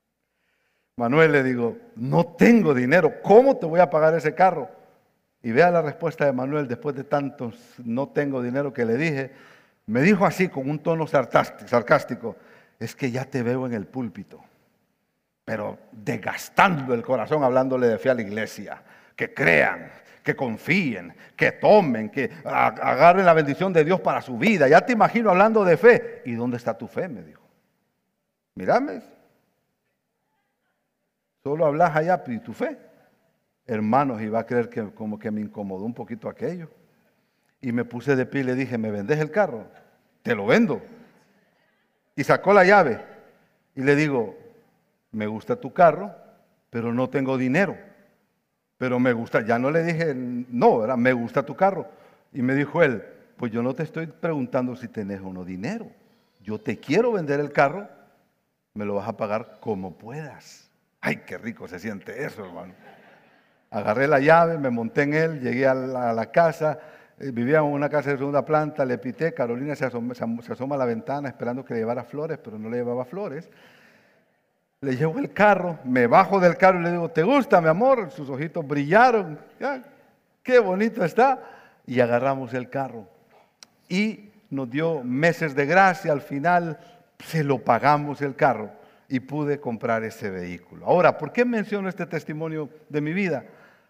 Manuel 0.96 1.32
le 1.32 1.42
digo, 1.42 1.76
no 1.96 2.24
tengo 2.24 2.72
dinero, 2.72 3.20
¿cómo 3.22 3.58
te 3.58 3.66
voy 3.66 3.80
a 3.80 3.90
pagar 3.90 4.14
ese 4.14 4.34
carro? 4.34 4.77
Y 5.42 5.52
vea 5.52 5.70
la 5.70 5.82
respuesta 5.82 6.24
de 6.24 6.32
Manuel 6.32 6.66
después 6.66 6.96
de 6.96 7.04
tantos 7.04 7.54
no 7.84 8.08
tengo 8.08 8.42
dinero 8.42 8.72
que 8.72 8.84
le 8.84 8.96
dije. 8.96 9.32
Me 9.86 10.02
dijo 10.02 10.26
así 10.26 10.48
con 10.48 10.68
un 10.68 10.80
tono 10.80 11.06
sarcástico, 11.06 12.36
es 12.78 12.94
que 12.94 13.10
ya 13.10 13.24
te 13.24 13.42
veo 13.42 13.66
en 13.66 13.72
el 13.72 13.86
púlpito, 13.86 14.44
pero 15.44 15.78
desgastando 15.92 16.92
el 16.92 17.02
corazón 17.02 17.42
hablándole 17.42 17.86
de 17.86 17.98
fe 17.98 18.10
a 18.10 18.14
la 18.14 18.22
iglesia, 18.22 18.82
que 19.16 19.32
crean, 19.32 19.90
que 20.22 20.36
confíen, 20.36 21.14
que 21.34 21.52
tomen, 21.52 22.10
que 22.10 22.30
agarren 22.44 23.24
la 23.24 23.32
bendición 23.32 23.72
de 23.72 23.84
Dios 23.84 24.00
para 24.00 24.20
su 24.20 24.36
vida. 24.36 24.68
Ya 24.68 24.82
te 24.82 24.92
imagino 24.92 25.30
hablando 25.30 25.64
de 25.64 25.76
fe. 25.76 26.22
¿Y 26.26 26.34
dónde 26.34 26.58
está 26.58 26.76
tu 26.76 26.86
fe? 26.86 27.08
Me 27.08 27.22
dijo. 27.22 27.42
Mírame, 28.54 29.00
Solo 31.42 31.64
hablas 31.64 31.96
allá 31.96 32.22
y 32.26 32.38
tu 32.40 32.52
fe. 32.52 32.76
Hermanos, 33.68 34.22
iba 34.22 34.40
a 34.40 34.46
creer 34.46 34.70
que 34.70 34.82
como 34.92 35.18
que 35.18 35.30
me 35.30 35.42
incomodó 35.42 35.84
un 35.84 35.92
poquito 35.92 36.30
aquello. 36.30 36.70
Y 37.60 37.70
me 37.70 37.84
puse 37.84 38.16
de 38.16 38.24
pie 38.24 38.40
y 38.40 38.44
le 38.44 38.54
dije, 38.54 38.78
¿me 38.78 38.90
vendes 38.90 39.18
el 39.20 39.30
carro? 39.30 39.66
Te 40.22 40.34
lo 40.34 40.46
vendo. 40.46 40.80
Y 42.16 42.24
sacó 42.24 42.54
la 42.54 42.64
llave. 42.64 42.98
Y 43.74 43.82
le 43.82 43.94
digo, 43.94 44.38
me 45.12 45.26
gusta 45.26 45.56
tu 45.56 45.74
carro, 45.74 46.14
pero 46.70 46.94
no 46.94 47.10
tengo 47.10 47.36
dinero. 47.36 47.76
Pero 48.78 48.98
me 48.98 49.12
gusta, 49.12 49.44
ya 49.44 49.58
no 49.58 49.70
le 49.70 49.82
dije, 49.82 50.14
no, 50.14 50.96
me 50.96 51.12
gusta 51.12 51.44
tu 51.44 51.54
carro. 51.54 51.86
Y 52.32 52.40
me 52.40 52.54
dijo 52.54 52.82
él, 52.82 53.04
pues 53.36 53.52
yo 53.52 53.62
no 53.62 53.74
te 53.74 53.82
estoy 53.82 54.06
preguntando 54.06 54.76
si 54.76 54.88
tenés 54.88 55.20
o 55.20 55.30
no 55.30 55.44
dinero. 55.44 55.90
Yo 56.42 56.58
te 56.58 56.78
quiero 56.78 57.12
vender 57.12 57.38
el 57.38 57.52
carro, 57.52 57.86
me 58.72 58.86
lo 58.86 58.94
vas 58.94 59.08
a 59.08 59.16
pagar 59.18 59.58
como 59.60 59.98
puedas. 59.98 60.70
Ay, 61.02 61.22
qué 61.26 61.36
rico 61.36 61.68
se 61.68 61.78
siente 61.78 62.24
eso, 62.24 62.46
hermano. 62.46 62.72
Agarré 63.70 64.08
la 64.08 64.18
llave, 64.18 64.58
me 64.58 64.70
monté 64.70 65.02
en 65.02 65.14
él, 65.14 65.40
llegué 65.40 65.66
a 65.66 65.74
la, 65.74 66.30
casa, 66.30 66.78
eh, 67.18 67.30
vivía 67.30 67.58
en 67.58 67.64
una 67.64 67.88
casa 67.88 68.10
de 68.10 68.16
segunda 68.16 68.44
planta, 68.44 68.84
le 68.84 68.96
pité, 68.98 69.34
Carolina 69.34 69.76
se 69.76 69.84
asoma, 69.84 70.14
a 70.74 70.78
la 70.78 70.84
ventana 70.86 71.28
esperando 71.28 71.64
que 71.64 71.74
le 71.74 71.80
llevara 71.80 72.04
flores, 72.04 72.38
pero 72.42 72.58
no 72.58 72.70
le 72.70 72.78
llevaba 72.78 73.04
flores. 73.04 73.50
Le 74.80 74.96
llevo 74.96 75.18
el 75.18 75.32
carro, 75.32 75.78
me 75.84 76.06
bajo 76.06 76.40
del 76.40 76.56
carro 76.56 76.80
y 76.80 76.84
le 76.84 76.92
digo, 76.92 77.10
¿te 77.10 77.22
gusta, 77.22 77.60
mi 77.60 77.68
amor? 77.68 78.10
Sus 78.10 78.30
ojitos 78.30 78.66
brillaron, 78.66 79.38
ya, 79.60 79.82
qué 80.42 80.58
bonito 80.60 81.04
está. 81.04 81.42
Y 81.84 82.00
agarramos 82.00 82.54
el 82.54 82.68
carro. 82.70 83.06
Y 83.88 84.30
nos 84.50 84.70
dio 84.70 85.02
meses 85.02 85.54
de 85.54 85.66
gracia, 85.66 86.12
al 86.12 86.20
final 86.20 86.78
se 87.18 87.44
lo 87.44 87.58
pagamos 87.58 88.22
el 88.22 88.34
carro 88.34 88.70
y 89.08 89.20
pude 89.20 89.58
comprar 89.60 90.04
ese 90.04 90.30
vehículo. 90.30 90.86
Ahora, 90.86 91.16
¿por 91.18 91.32
qué 91.32 91.44
menciono 91.44 91.88
este 91.88 92.06
testimonio 92.06 92.68
de 92.88 93.00
mi 93.00 93.12
vida? 93.12 93.44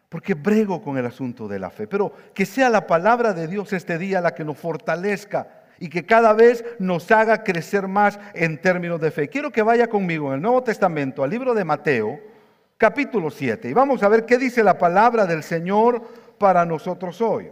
Porque 0.08 0.34
brego 0.34 0.82
con 0.82 0.96
el 0.96 1.06
asunto 1.06 1.48
de 1.48 1.58
la 1.58 1.70
fe, 1.70 1.86
pero 1.86 2.12
que 2.34 2.46
sea 2.46 2.70
la 2.70 2.86
palabra 2.86 3.34
de 3.34 3.46
Dios 3.46 3.72
este 3.72 3.98
día 3.98 4.20
la 4.20 4.34
que 4.34 4.44
nos 4.44 4.56
fortalezca 4.56 5.64
y 5.78 5.88
que 5.88 6.06
cada 6.06 6.32
vez 6.32 6.64
nos 6.78 7.10
haga 7.10 7.44
crecer 7.44 7.88
más 7.88 8.18
en 8.34 8.60
términos 8.60 9.00
de 9.00 9.10
fe. 9.10 9.28
Quiero 9.28 9.50
que 9.50 9.62
vaya 9.62 9.88
conmigo 9.88 10.28
en 10.28 10.34
el 10.34 10.42
Nuevo 10.42 10.62
Testamento 10.62 11.22
al 11.22 11.30
libro 11.30 11.54
de 11.54 11.64
Mateo, 11.64 12.20
capítulo 12.78 13.30
7, 13.30 13.68
y 13.68 13.72
vamos 13.72 14.02
a 14.02 14.08
ver 14.08 14.24
qué 14.24 14.38
dice 14.38 14.64
la 14.64 14.78
palabra 14.78 15.26
del 15.26 15.42
Señor 15.42 16.02
para 16.38 16.64
nosotros 16.64 17.20
hoy. 17.20 17.50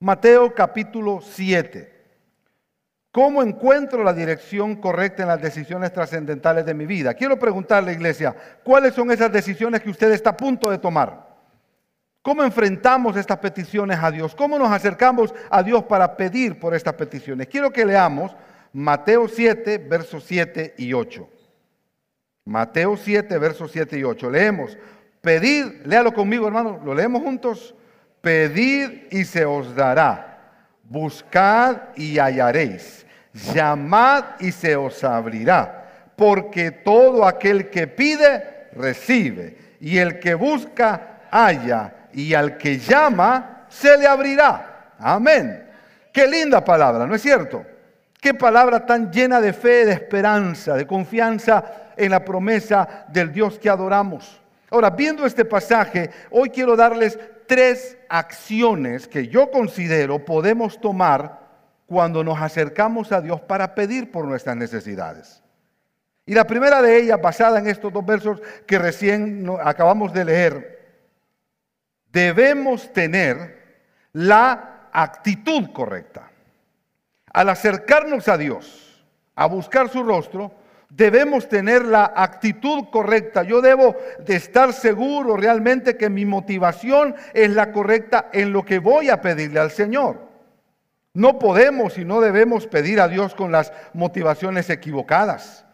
Mateo 0.00 0.52
capítulo 0.54 1.20
7. 1.22 2.01
¿Cómo 3.12 3.42
encuentro 3.42 4.02
la 4.02 4.14
dirección 4.14 4.76
correcta 4.76 5.22
en 5.22 5.28
las 5.28 5.42
decisiones 5.42 5.92
trascendentales 5.92 6.64
de 6.64 6.72
mi 6.72 6.86
vida? 6.86 7.12
Quiero 7.12 7.38
preguntarle, 7.38 7.92
iglesia, 7.92 8.34
¿cuáles 8.64 8.94
son 8.94 9.10
esas 9.10 9.30
decisiones 9.30 9.82
que 9.82 9.90
usted 9.90 10.10
está 10.12 10.30
a 10.30 10.36
punto 10.36 10.70
de 10.70 10.78
tomar? 10.78 11.30
¿Cómo 12.22 12.42
enfrentamos 12.42 13.14
estas 13.16 13.36
peticiones 13.36 13.98
a 14.02 14.10
Dios? 14.10 14.34
¿Cómo 14.34 14.58
nos 14.58 14.72
acercamos 14.72 15.34
a 15.50 15.62
Dios 15.62 15.84
para 15.84 16.16
pedir 16.16 16.58
por 16.58 16.74
estas 16.74 16.94
peticiones? 16.94 17.48
Quiero 17.48 17.70
que 17.70 17.84
leamos 17.84 18.34
Mateo 18.72 19.28
7, 19.28 19.76
versos 19.76 20.24
7 20.24 20.74
y 20.78 20.94
8. 20.94 21.28
Mateo 22.46 22.96
7, 22.96 23.36
versos 23.36 23.70
7 23.72 23.98
y 23.98 24.04
8. 24.04 24.30
Leemos, 24.30 24.78
pedid, 25.20 25.84
léalo 25.84 26.14
conmigo 26.14 26.46
hermano, 26.46 26.80
lo 26.82 26.94
leemos 26.94 27.20
juntos. 27.20 27.74
Pedid 28.22 29.08
y 29.10 29.24
se 29.24 29.44
os 29.44 29.74
dará. 29.74 30.28
Buscad 30.84 31.76
y 31.96 32.18
hallaréis 32.18 33.01
llamad 33.32 34.24
y 34.40 34.52
se 34.52 34.76
os 34.76 35.02
abrirá, 35.04 36.10
porque 36.16 36.70
todo 36.70 37.26
aquel 37.26 37.70
que 37.70 37.86
pide, 37.86 38.68
recibe, 38.74 39.56
y 39.80 39.98
el 39.98 40.18
que 40.18 40.34
busca, 40.34 41.20
halla, 41.30 41.94
y 42.12 42.34
al 42.34 42.56
que 42.56 42.78
llama, 42.78 43.66
se 43.68 43.96
le 43.96 44.06
abrirá. 44.06 44.94
Amén. 44.98 45.66
Qué 46.12 46.26
linda 46.26 46.62
palabra, 46.64 47.06
¿no 47.06 47.14
es 47.14 47.22
cierto? 47.22 47.64
Qué 48.20 48.34
palabra 48.34 48.86
tan 48.86 49.10
llena 49.10 49.40
de 49.40 49.52
fe, 49.52 49.84
de 49.84 49.92
esperanza, 49.92 50.74
de 50.74 50.86
confianza 50.86 51.64
en 51.96 52.10
la 52.10 52.24
promesa 52.24 53.06
del 53.08 53.32
Dios 53.32 53.58
que 53.58 53.68
adoramos. 53.68 54.40
Ahora, 54.70 54.90
viendo 54.90 55.26
este 55.26 55.44
pasaje, 55.44 56.10
hoy 56.30 56.50
quiero 56.50 56.76
darles 56.76 57.18
tres 57.46 57.98
acciones 58.08 59.08
que 59.08 59.28
yo 59.28 59.50
considero 59.50 60.24
podemos 60.24 60.80
tomar 60.80 61.41
cuando 61.92 62.24
nos 62.24 62.40
acercamos 62.40 63.12
a 63.12 63.20
Dios 63.20 63.42
para 63.42 63.74
pedir 63.74 64.10
por 64.10 64.24
nuestras 64.24 64.56
necesidades. 64.56 65.42
Y 66.24 66.32
la 66.32 66.46
primera 66.46 66.80
de 66.80 66.96
ellas, 66.96 67.20
basada 67.20 67.58
en 67.58 67.66
estos 67.66 67.92
dos 67.92 68.06
versos 68.06 68.40
que 68.66 68.78
recién 68.78 69.46
acabamos 69.62 70.10
de 70.14 70.24
leer, 70.24 71.04
debemos 72.10 72.90
tener 72.94 73.82
la 74.14 74.88
actitud 74.90 75.70
correcta. 75.74 76.30
Al 77.30 77.50
acercarnos 77.50 78.26
a 78.26 78.38
Dios, 78.38 79.04
a 79.34 79.44
buscar 79.44 79.90
su 79.90 80.02
rostro, 80.02 80.50
debemos 80.88 81.46
tener 81.46 81.84
la 81.84 82.10
actitud 82.16 82.84
correcta. 82.90 83.42
Yo 83.42 83.60
debo 83.60 83.96
de 84.24 84.36
estar 84.36 84.72
seguro 84.72 85.36
realmente 85.36 85.98
que 85.98 86.08
mi 86.08 86.24
motivación 86.24 87.14
es 87.34 87.50
la 87.50 87.70
correcta 87.70 88.30
en 88.32 88.50
lo 88.50 88.64
que 88.64 88.78
voy 88.78 89.10
a 89.10 89.20
pedirle 89.20 89.60
al 89.60 89.70
Señor. 89.70 90.31
No 91.14 91.38
podemos 91.38 91.98
y 91.98 92.04
no 92.04 92.20
debemos 92.20 92.66
pedir 92.66 93.00
a 93.00 93.08
Dios 93.08 93.34
con 93.34 93.52
las 93.52 93.72
motivaciones 93.92 94.70
equivocadas. 94.70 95.66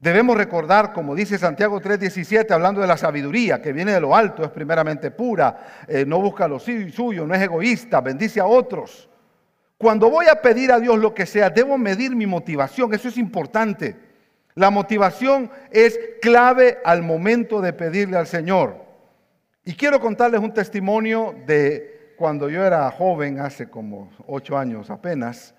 Debemos 0.00 0.36
recordar, 0.36 0.92
como 0.92 1.14
dice 1.14 1.38
Santiago 1.38 1.80
3:17, 1.80 2.52
hablando 2.52 2.80
de 2.80 2.88
la 2.88 2.96
sabiduría 2.96 3.62
que 3.62 3.72
viene 3.72 3.92
de 3.92 4.00
lo 4.00 4.16
alto, 4.16 4.42
es 4.42 4.50
primeramente 4.50 5.12
pura, 5.12 5.84
eh, 5.86 6.04
no 6.04 6.20
busca 6.20 6.48
lo 6.48 6.58
suyo, 6.58 7.24
no 7.24 7.34
es 7.34 7.40
egoísta, 7.40 8.00
bendice 8.00 8.40
a 8.40 8.46
otros. 8.46 9.08
Cuando 9.78 10.10
voy 10.10 10.26
a 10.26 10.42
pedir 10.42 10.72
a 10.72 10.80
Dios 10.80 10.98
lo 10.98 11.14
que 11.14 11.26
sea, 11.26 11.50
debo 11.50 11.78
medir 11.78 12.16
mi 12.16 12.26
motivación, 12.26 12.92
eso 12.92 13.06
es 13.08 13.16
importante. 13.16 13.96
La 14.54 14.70
motivación 14.70 15.50
es 15.70 15.98
clave 16.20 16.78
al 16.84 17.02
momento 17.02 17.60
de 17.60 17.72
pedirle 17.72 18.16
al 18.16 18.26
Señor. 18.26 18.84
Y 19.64 19.74
quiero 19.74 20.00
contarles 20.00 20.40
un 20.40 20.52
testimonio 20.52 21.36
de 21.46 21.91
cuando 22.16 22.48
yo 22.48 22.64
era 22.64 22.90
joven, 22.90 23.40
hace 23.40 23.68
como 23.68 24.10
ocho 24.26 24.56
años 24.56 24.90
apenas, 24.90 25.54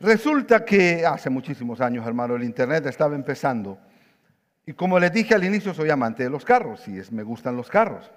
resulta 0.00 0.64
que 0.64 1.04
hace 1.06 1.30
muchísimos 1.30 1.80
años, 1.80 2.06
hermano, 2.06 2.36
el 2.36 2.44
Internet 2.44 2.86
estaba 2.86 3.14
empezando. 3.14 3.78
Y 4.66 4.72
como 4.72 4.98
les 4.98 5.12
dije 5.12 5.34
al 5.34 5.44
inicio, 5.44 5.74
soy 5.74 5.90
amante 5.90 6.22
de 6.22 6.30
los 6.30 6.44
carros 6.44 6.86
y 6.88 6.98
es, 6.98 7.12
me 7.12 7.22
gustan 7.22 7.56
los 7.56 7.68
carros. 7.68 8.10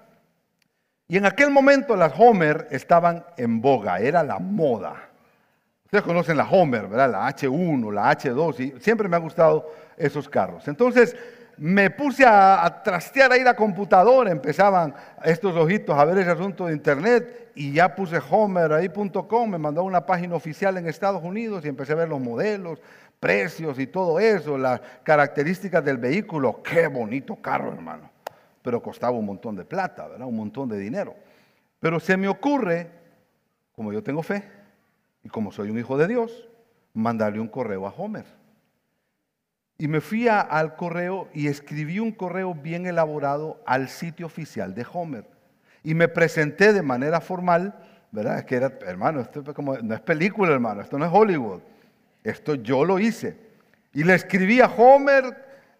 Y 1.06 1.16
en 1.16 1.26
aquel 1.26 1.50
momento 1.50 1.96
las 1.96 2.12
Homer 2.18 2.68
estaban 2.70 3.24
en 3.36 3.60
boga, 3.60 3.98
era 3.98 4.22
la 4.22 4.38
moda. 4.38 5.08
Ustedes 5.84 6.04
conocen 6.04 6.36
la 6.36 6.48
Homer, 6.48 6.86
¿verdad? 6.86 7.10
La 7.10 7.28
H1, 7.28 7.92
la 7.92 8.14
H2, 8.14 8.60
y 8.60 8.80
siempre 8.80 9.08
me 9.08 9.16
han 9.16 9.22
gustado 9.22 9.72
esos 9.96 10.28
carros. 10.28 10.68
Entonces, 10.68 11.16
me 11.58 11.90
puse 11.90 12.24
a, 12.24 12.82
trastear 12.84 13.32
ahí 13.32 13.42
la 13.42 13.54
computadora, 13.54 14.30
empezaban 14.30 14.94
estos 15.24 15.56
ojitos 15.56 15.98
a 15.98 16.04
ver 16.04 16.18
ese 16.18 16.30
asunto 16.30 16.66
de 16.66 16.72
internet 16.72 17.50
y 17.54 17.72
ya 17.72 17.94
puse 17.94 18.20
homerahí.com, 18.30 19.50
me 19.50 19.58
mandó 19.58 19.82
una 19.82 20.06
página 20.06 20.36
oficial 20.36 20.76
en 20.76 20.86
Estados 20.86 21.22
Unidos 21.22 21.64
y 21.64 21.68
empecé 21.68 21.92
a 21.92 21.96
ver 21.96 22.08
los 22.08 22.20
modelos, 22.20 22.80
precios 23.18 23.78
y 23.80 23.88
todo 23.88 24.20
eso, 24.20 24.56
las 24.56 24.80
características 25.02 25.84
del 25.84 25.98
vehículo. 25.98 26.62
Qué 26.62 26.86
bonito 26.86 27.36
carro, 27.36 27.72
hermano. 27.72 28.10
Pero 28.62 28.80
costaba 28.80 29.16
un 29.16 29.26
montón 29.26 29.56
de 29.56 29.64
plata, 29.64 30.06
¿verdad? 30.06 30.28
Un 30.28 30.36
montón 30.36 30.68
de 30.68 30.78
dinero. 30.78 31.16
Pero 31.80 31.98
se 31.98 32.16
me 32.16 32.28
ocurre, 32.28 32.88
como 33.72 33.92
yo 33.92 34.02
tengo 34.02 34.22
fe 34.22 34.44
y 35.24 35.28
como 35.28 35.50
soy 35.50 35.70
un 35.70 35.78
hijo 35.78 35.96
de 35.98 36.06
Dios, 36.06 36.48
mandarle 36.94 37.40
un 37.40 37.48
correo 37.48 37.86
a 37.86 37.90
Homer 37.90 38.38
Y 39.80 39.86
me 39.86 40.00
fui 40.00 40.26
al 40.26 40.74
correo 40.74 41.28
y 41.32 41.46
escribí 41.46 42.00
un 42.00 42.10
correo 42.10 42.52
bien 42.52 42.86
elaborado 42.86 43.62
al 43.64 43.88
sitio 43.88 44.26
oficial 44.26 44.74
de 44.74 44.84
Homer. 44.92 45.24
Y 45.84 45.94
me 45.94 46.08
presenté 46.08 46.72
de 46.72 46.82
manera 46.82 47.20
formal, 47.20 47.76
¿verdad? 48.10 48.38
Es 48.38 48.44
que 48.44 48.56
era, 48.56 48.72
hermano, 48.84 49.20
esto 49.20 49.44
es 49.46 49.54
como, 49.54 49.78
no 49.78 49.94
es 49.94 50.00
película, 50.00 50.52
hermano, 50.52 50.80
esto 50.80 50.98
no 50.98 51.04
es 51.04 51.12
Hollywood. 51.14 51.60
Esto 52.24 52.56
yo 52.56 52.84
lo 52.84 52.98
hice. 52.98 53.36
Y 53.94 54.02
le 54.02 54.14
escribí 54.14 54.60
a 54.60 54.66
Homer, 54.66 55.24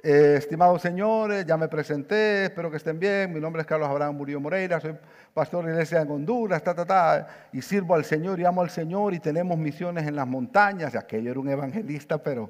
eh, 0.01 0.37
estimados 0.39 0.81
señores, 0.81 1.45
ya 1.45 1.57
me 1.57 1.67
presenté, 1.67 2.45
espero 2.45 2.71
que 2.71 2.77
estén 2.77 3.01
bien. 3.01 3.33
Mi 3.33 3.41
nombre 3.41 3.63
es 3.63 3.67
Carlos 3.67 3.89
Abraham 3.89 4.15
Murillo 4.15 4.39
Moreira, 4.39 4.79
soy 4.79 4.95
pastor 5.35 5.65
de 5.65 5.73
iglesia 5.73 6.03
en 6.03 6.11
Honduras, 6.13 6.63
ta, 6.63 6.73
ta, 6.73 6.85
ta, 6.85 7.49
y 7.53 7.61
sirvo 7.61 7.97
al 7.97 8.05
Señor 8.05 8.39
y 8.39 8.45
amo 8.45 8.63
al 8.63 8.71
Señor 8.71 9.13
y 9.13 9.19
tenemos 9.19 9.59
misiones 9.59 10.07
en 10.07 10.15
las 10.15 10.27
montañas. 10.29 10.95
Aquello 10.95 11.33
era 11.33 11.41
un 11.41 11.49
evangelista, 11.49 12.23
pero 12.23 12.49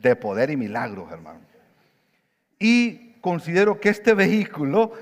de 0.00 0.16
poder 0.16 0.50
y 0.50 0.56
milagros, 0.56 1.10
hermano. 1.12 1.40
Y 2.58 3.14
considero 3.20 3.80
que 3.80 3.88
este 3.88 4.14
vehículo 4.14 4.92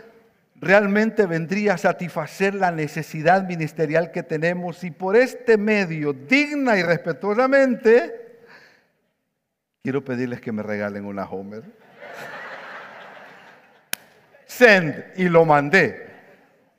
realmente 0.60 1.26
vendría 1.26 1.74
a 1.74 1.78
satisfacer 1.78 2.54
la 2.54 2.70
necesidad 2.70 3.46
ministerial 3.46 4.10
que 4.10 4.22
tenemos 4.22 4.82
y 4.84 4.90
por 4.90 5.16
este 5.16 5.56
medio, 5.56 6.12
digna 6.12 6.76
y 6.76 6.82
respetuosamente, 6.82 8.40
quiero 9.82 10.04
pedirles 10.04 10.40
que 10.40 10.52
me 10.52 10.62
regalen 10.62 11.04
una 11.04 11.24
Homer. 11.24 11.62
Send 14.46 15.12
y 15.16 15.28
lo 15.28 15.44
mandé. 15.44 16.08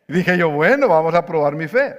dije 0.08 0.38
yo, 0.38 0.50
bueno, 0.50 0.88
vamos 0.88 1.14
a 1.14 1.26
probar 1.26 1.56
mi 1.56 1.68
fe. 1.68 1.96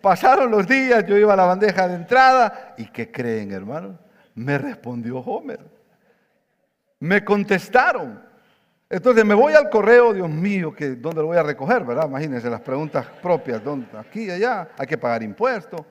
Pasaron 0.00 0.50
los 0.50 0.66
días, 0.66 1.04
yo 1.06 1.18
iba 1.18 1.34
a 1.34 1.36
la 1.36 1.44
bandeja 1.44 1.86
de 1.86 1.94
entrada 1.94 2.74
y 2.78 2.86
¿qué 2.86 3.10
creen, 3.10 3.52
hermano? 3.52 3.98
Me 4.34 4.58
respondió 4.58 5.18
Homer. 5.18 5.60
Me 7.00 7.24
contestaron. 7.24 8.30
Entonces 8.88 9.24
me 9.24 9.34
voy 9.34 9.54
al 9.54 9.70
correo, 9.70 10.12
Dios 10.12 10.28
mío, 10.28 10.74
que 10.74 10.96
dónde 10.96 11.20
lo 11.20 11.28
voy 11.28 11.36
a 11.36 11.44
recoger, 11.44 11.84
¿verdad? 11.84 12.08
Imagínense 12.08 12.50
las 12.50 12.60
preguntas 12.60 13.06
propias, 13.22 13.62
¿dónde? 13.62 13.86
aquí 13.96 14.24
y 14.24 14.30
allá, 14.30 14.68
hay 14.76 14.86
que 14.86 14.98
pagar 14.98 15.22
impuestos. 15.22 15.82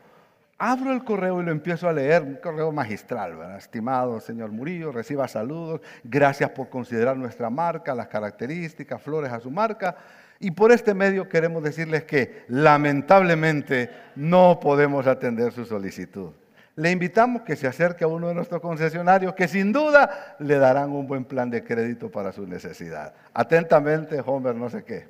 Abro 0.57 0.91
el 0.91 1.05
correo 1.05 1.41
y 1.41 1.45
lo 1.45 1.51
empiezo 1.51 1.87
a 1.87 1.93
leer, 1.93 2.21
un 2.21 2.35
correo 2.35 2.73
magistral, 2.73 3.37
¿verdad? 3.37 3.57
Estimado 3.57 4.19
señor 4.19 4.51
Murillo, 4.51 4.91
reciba 4.91 5.29
saludos, 5.29 5.79
gracias 6.03 6.49
por 6.49 6.67
considerar 6.67 7.15
nuestra 7.15 7.49
marca, 7.49 7.95
las 7.95 8.09
características, 8.09 9.01
flores 9.01 9.31
a 9.31 9.39
su 9.39 9.49
marca. 9.49 9.95
Y 10.41 10.51
por 10.51 10.73
este 10.73 10.93
medio 10.93 11.29
queremos 11.29 11.63
decirles 11.63 12.03
que 12.03 12.43
lamentablemente 12.49 13.89
no 14.17 14.59
podemos 14.59 15.07
atender 15.07 15.53
su 15.53 15.63
solicitud 15.63 16.31
le 16.79 16.91
invitamos 16.91 17.41
que 17.41 17.57
se 17.57 17.67
acerque 17.67 18.05
a 18.05 18.07
uno 18.07 18.29
de 18.29 18.33
nuestros 18.33 18.61
concesionarios 18.61 19.33
que 19.33 19.49
sin 19.49 19.73
duda 19.73 20.37
le 20.39 20.57
darán 20.57 20.91
un 20.91 21.05
buen 21.07 21.25
plan 21.25 21.49
de 21.49 21.61
crédito 21.61 22.09
para 22.09 22.31
su 22.31 22.47
necesidad. 22.47 23.13
Atentamente, 23.33 24.23
Homer, 24.25 24.55
no 24.55 24.69
sé 24.69 24.85
qué. 24.85 25.09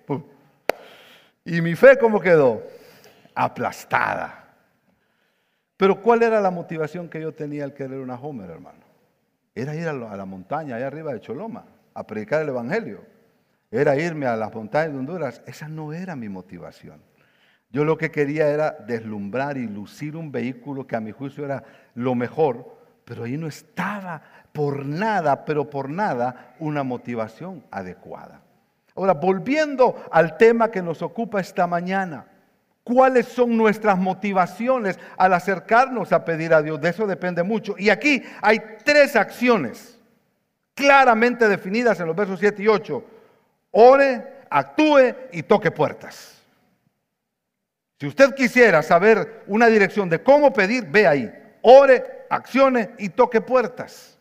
Y 1.45 1.61
mi 1.61 1.75
fe, 1.75 1.99
¿cómo 1.99 2.19
quedó? 2.19 2.63
Aplastada. 3.35 4.45
Pero 5.77 6.01
¿cuál 6.01 6.23
era 6.23 6.41
la 6.41 6.49
motivación 6.49 7.07
que 7.07 7.21
yo 7.21 7.35
tenía 7.35 7.65
al 7.65 7.75
querer 7.75 7.99
una 7.99 8.15
Homer, 8.15 8.49
hermano? 8.49 8.79
Era 9.53 9.75
ir 9.75 9.87
a 9.87 9.93
la 9.93 10.25
montaña, 10.25 10.75
allá 10.75 10.87
arriba 10.87 11.13
de 11.13 11.21
Choloma, 11.21 11.65
a 11.93 12.07
predicar 12.07 12.41
el 12.41 12.49
Evangelio. 12.49 13.03
Era 13.69 13.95
irme 13.95 14.25
a 14.25 14.35
las 14.35 14.51
montañas 14.51 14.93
de 14.93 14.97
Honduras. 14.97 15.43
Esa 15.45 15.67
no 15.67 15.93
era 15.93 16.15
mi 16.15 16.29
motivación. 16.29 16.99
Yo 17.71 17.83
lo 17.83 17.97
que 17.97 18.09
quería 18.09 18.49
era 18.49 18.71
deslumbrar 18.71 19.57
y 19.57 19.67
lucir 19.67 20.15
un 20.15 20.31
vehículo 20.31 20.87
que 20.87 20.95
a 20.95 20.99
mi 20.99 21.11
juicio 21.11 21.45
era 21.45 21.63
lo 21.93 22.15
mejor, 22.15 22.77
pero 23.05 23.23
ahí 23.23 23.37
no 23.37 23.47
estaba 23.47 24.21
por 24.51 24.85
nada, 24.85 25.45
pero 25.45 25.69
por 25.69 25.89
nada, 25.89 26.55
una 26.59 26.83
motivación 26.83 27.63
adecuada. 27.69 28.41
Ahora, 28.95 29.13
volviendo 29.13 29.95
al 30.11 30.35
tema 30.37 30.71
que 30.71 30.81
nos 30.81 31.01
ocupa 31.03 31.39
esta 31.39 31.67
mañana, 31.67 32.25
¿cuáles 32.83 33.27
son 33.27 33.55
nuestras 33.55 33.97
motivaciones 33.99 34.99
al 35.15 35.33
acercarnos 35.33 36.11
a 36.11 36.25
pedir 36.25 36.53
a 36.53 36.63
Dios? 36.63 36.81
De 36.81 36.89
eso 36.89 37.05
depende 37.05 37.43
mucho. 37.43 37.75
Y 37.77 37.91
aquí 37.91 38.23
hay 38.41 38.59
tres 38.83 39.15
acciones 39.15 39.99
claramente 40.73 41.47
definidas 41.47 41.99
en 41.99 42.07
los 42.07 42.15
versos 42.15 42.39
7 42.39 42.63
y 42.63 42.67
8. 42.67 43.03
Ore, 43.71 44.39
actúe 44.49 45.13
y 45.31 45.43
toque 45.43 45.69
puertas. 45.69 46.38
Si 47.99 48.07
usted 48.07 48.33
quisiera 48.33 48.81
saber 48.81 49.43
una 49.47 49.67
dirección 49.67 50.09
de 50.09 50.23
cómo 50.23 50.53
pedir, 50.53 50.85
ve 50.85 51.05
ahí. 51.05 51.33
Ore, 51.61 52.25
accione 52.29 52.91
y 52.97 53.09
toque 53.09 53.41
puertas. 53.41 54.17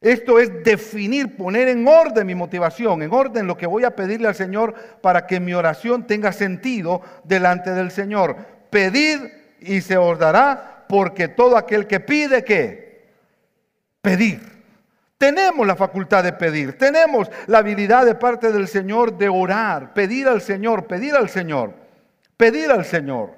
Esto 0.00 0.40
es 0.40 0.64
definir, 0.64 1.36
poner 1.36 1.68
en 1.68 1.86
orden 1.86 2.26
mi 2.26 2.34
motivación, 2.34 3.02
en 3.02 3.12
orden 3.12 3.46
lo 3.46 3.56
que 3.56 3.66
voy 3.66 3.84
a 3.84 3.94
pedirle 3.94 4.26
al 4.26 4.34
Señor 4.34 4.74
para 5.00 5.26
que 5.26 5.38
mi 5.38 5.54
oración 5.54 6.06
tenga 6.06 6.32
sentido 6.32 7.00
delante 7.22 7.70
del 7.70 7.92
Señor. 7.92 8.36
Pedid 8.70 9.20
y 9.60 9.80
se 9.82 9.96
os 9.96 10.18
dará, 10.18 10.84
porque 10.88 11.28
todo 11.28 11.56
aquel 11.56 11.86
que 11.86 12.00
pide, 12.00 12.44
¿qué? 12.44 13.06
Pedir. 14.02 14.40
Tenemos 15.16 15.64
la 15.66 15.76
facultad 15.76 16.24
de 16.24 16.32
pedir, 16.32 16.76
tenemos 16.76 17.30
la 17.46 17.58
habilidad 17.58 18.04
de 18.04 18.16
parte 18.16 18.52
del 18.52 18.68
Señor 18.68 19.16
de 19.16 19.28
orar, 19.28 19.94
pedir 19.94 20.28
al 20.28 20.42
Señor, 20.42 20.86
pedir 20.86 21.14
al 21.14 21.30
Señor. 21.30 21.85
Pedir 22.36 22.70
al 22.70 22.84
Señor. 22.84 23.34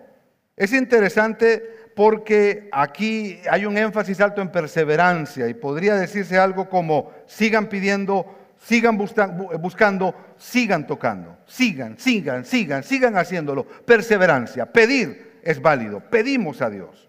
Es 0.56 0.72
interesante 0.72 1.90
porque 1.94 2.68
aquí 2.72 3.40
hay 3.50 3.64
un 3.64 3.76
énfasis 3.78 4.20
alto 4.20 4.42
en 4.42 4.50
perseverancia 4.50 5.48
y 5.48 5.54
podría 5.54 5.94
decirse 5.94 6.38
algo 6.38 6.68
como 6.68 7.12
sigan 7.26 7.68
pidiendo, 7.68 8.26
sigan 8.58 8.96
buscando, 8.98 10.14
sigan 10.36 10.86
tocando, 10.86 11.36
sigan, 11.46 11.98
sigan, 11.98 12.44
sigan, 12.44 12.82
sigan 12.82 13.16
haciéndolo. 13.16 13.64
Perseverancia, 13.64 14.66
pedir 14.66 15.40
es 15.42 15.62
válido, 15.62 16.00
pedimos 16.00 16.60
a 16.60 16.70
Dios. 16.70 17.08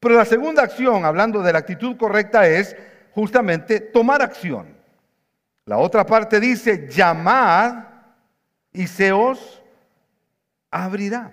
Pero 0.00 0.16
la 0.16 0.24
segunda 0.24 0.64
acción, 0.64 1.04
hablando 1.04 1.42
de 1.42 1.52
la 1.52 1.60
actitud 1.60 1.96
correcta, 1.96 2.48
es 2.48 2.76
justamente 3.12 3.78
tomar 3.78 4.22
acción. 4.22 4.66
La 5.64 5.78
otra 5.78 6.04
parte 6.04 6.40
dice, 6.40 6.88
llamad 6.88 7.84
y 8.72 8.88
se 8.88 9.12
os 9.12 9.61
abrirá. 10.72 11.30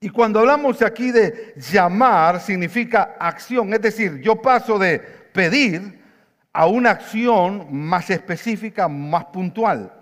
Y 0.00 0.08
cuando 0.08 0.40
hablamos 0.40 0.80
aquí 0.82 1.12
de 1.12 1.54
llamar, 1.56 2.40
significa 2.40 3.16
acción, 3.20 3.72
es 3.74 3.82
decir, 3.82 4.20
yo 4.22 4.40
paso 4.40 4.78
de 4.78 4.98
pedir 4.98 6.00
a 6.52 6.66
una 6.66 6.90
acción 6.90 7.68
más 7.70 8.08
específica, 8.10 8.88
más 8.88 9.26
puntual. 9.26 9.92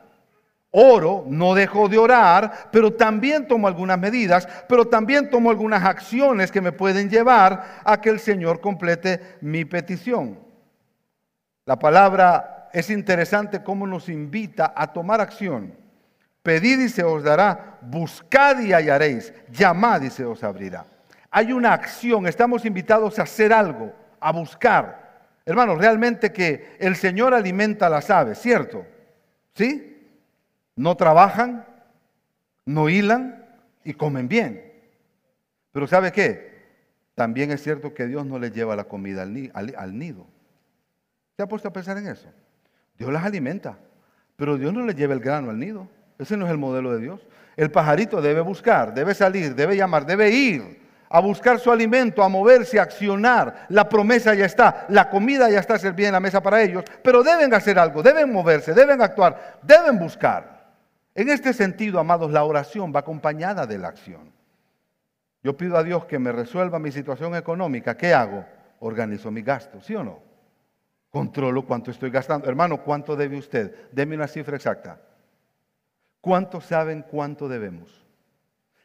Oro, 0.71 1.25
no 1.27 1.55
dejo 1.55 1.89
de 1.89 1.99
orar, 1.99 2.69
pero 2.71 2.93
también 2.93 3.49
tomo 3.49 3.67
algunas 3.67 3.99
medidas, 3.99 4.47
pero 4.69 4.87
también 4.87 5.31
tomo 5.31 5.51
algunas 5.51 5.83
acciones 5.83 6.53
que 6.53 6.61
me 6.61 6.73
pueden 6.73 7.11
llevar 7.11 7.81
a 7.85 8.01
que 8.01 8.11
el 8.11 8.21
Señor 8.21 8.61
complete 8.61 9.39
mi 9.41 9.65
petición. 9.65 10.39
La 11.65 11.79
palabra 11.79 12.69
es 12.73 12.89
interesante 12.91 13.63
cómo 13.63 13.87
nos 13.87 14.09
invita 14.09 14.73
a 14.77 14.93
tomar 14.93 15.21
acción. 15.21 15.88
Pedid 16.49 16.81
y 16.81 16.89
se 16.89 17.05
os 17.05 17.23
dará, 17.23 17.77
buscad 17.83 18.61
y 18.61 18.73
hallaréis, 18.73 19.35
llamad 19.51 20.01
y 20.01 20.09
se 20.09 20.25
os 20.25 20.43
abrirá. 20.43 20.87
Hay 21.31 21.53
una 21.53 21.75
acción, 21.75 22.27
estamos 22.27 22.65
invitados 22.65 23.19
a 23.19 23.25
hacer 23.25 23.53
algo, 23.53 23.93
a 24.19 24.33
buscar. 24.33 25.27
Hermanos, 25.45 25.77
realmente 25.77 26.33
que 26.33 26.75
el 26.79 26.97
Señor 26.97 27.35
alimenta 27.35 27.91
las 27.91 28.09
aves, 28.09 28.39
¿cierto? 28.39 28.87
¿Sí? 29.53 30.09
No 30.75 30.97
trabajan, 30.97 31.67
no 32.65 32.89
hilan 32.89 33.45
y 33.85 33.93
comen 33.93 34.27
bien. 34.27 34.73
Pero 35.71 35.87
¿sabe 35.87 36.13
qué? 36.13 36.65
También 37.15 37.51
es 37.51 37.63
cierto 37.63 37.93
que 37.93 38.07
Dios 38.07 38.25
no 38.25 38.39
les 38.39 38.55
lleva 38.55 38.75
la 38.75 38.85
comida 38.85 39.21
al, 39.21 39.99
nido. 39.99 40.27
¿Se 41.37 41.43
ha 41.43 41.47
puesto 41.47 41.69
a 41.69 41.75
pensar 41.75 41.99
en 41.99 42.07
eso? 42.07 42.33
Dios 42.97 43.13
las 43.13 43.23
alimenta, 43.23 43.79
pero 44.37 44.57
Dios 44.57 44.73
no 44.73 44.87
les 44.87 44.97
lleva 44.97 45.13
el 45.13 45.21
grano 45.21 45.51
al 45.51 45.59
nido. 45.59 45.91
Ese 46.19 46.37
no 46.37 46.47
es 46.47 46.51
el 46.51 46.59
modelo 46.59 46.93
de 46.93 47.01
Dios. 47.01 47.21
El 47.57 47.71
pajarito 47.71 48.21
debe 48.21 48.41
buscar, 48.41 48.95
debe 48.95 49.15
salir, 49.15 49.55
debe 49.55 49.77
llamar, 49.77 50.07
debe 50.07 50.31
ir 50.31 50.89
a 51.11 51.21
buscar 51.21 51.59
su 51.59 51.73
alimento, 51.73 52.23
a 52.23 52.29
moverse, 52.29 52.79
a 52.79 52.83
accionar. 52.83 53.67
La 53.69 53.89
promesa 53.89 54.35
ya 54.35 54.45
está, 54.45 54.87
la 54.89 55.09
comida 55.09 55.49
ya 55.51 55.61
está 55.61 55.79
servida 55.79 56.09
en 56.09 56.15
la 56.15 56.21
mesa 56.21 56.43
para 56.43 56.63
ellos, 56.63 56.85
pero 57.03 57.23
deben 57.23 57.53
hacer 57.55 57.79
algo, 57.79 58.03
deben 58.03 58.33
moverse, 58.33 58.75
deben 58.75 59.01
actuar, 59.01 59.59
deben 59.63 59.99
buscar. 59.99 60.59
En 61.15 61.29
este 61.29 61.53
sentido, 61.53 61.99
amados, 61.99 62.31
la 62.31 62.45
oración 62.45 62.93
va 62.95 63.01
acompañada 63.01 63.67
de 63.67 63.79
la 63.79 63.89
acción. 63.89 64.33
Yo 65.43 65.57
pido 65.57 65.77
a 65.77 65.83
Dios 65.83 66.05
que 66.05 66.19
me 66.19 66.33
resuelva 66.33 66.79
mi 66.79 66.93
situación 66.93 67.35
económica. 67.35 67.97
¿Qué 67.97 68.13
hago? 68.13 68.45
Organizo 68.81 69.31
mi 69.31 69.43
gasto, 69.43 69.81
¿sí 69.81 69.95
o 69.95 70.05
no? 70.05 70.21
Controlo 71.11 71.65
cuánto 71.65 71.91
estoy 71.91 72.11
gastando. 72.11 72.49
Hermano, 72.49 72.83
¿cuánto 72.83 73.17
debe 73.17 73.39
usted? 73.39 73.89
Deme 73.93 74.15
una 74.15 74.29
cifra 74.29 74.57
exacta. 74.57 75.01
¿Cuántos 76.21 76.67
saben 76.67 77.03
cuánto 77.03 77.49
debemos? 77.49 78.05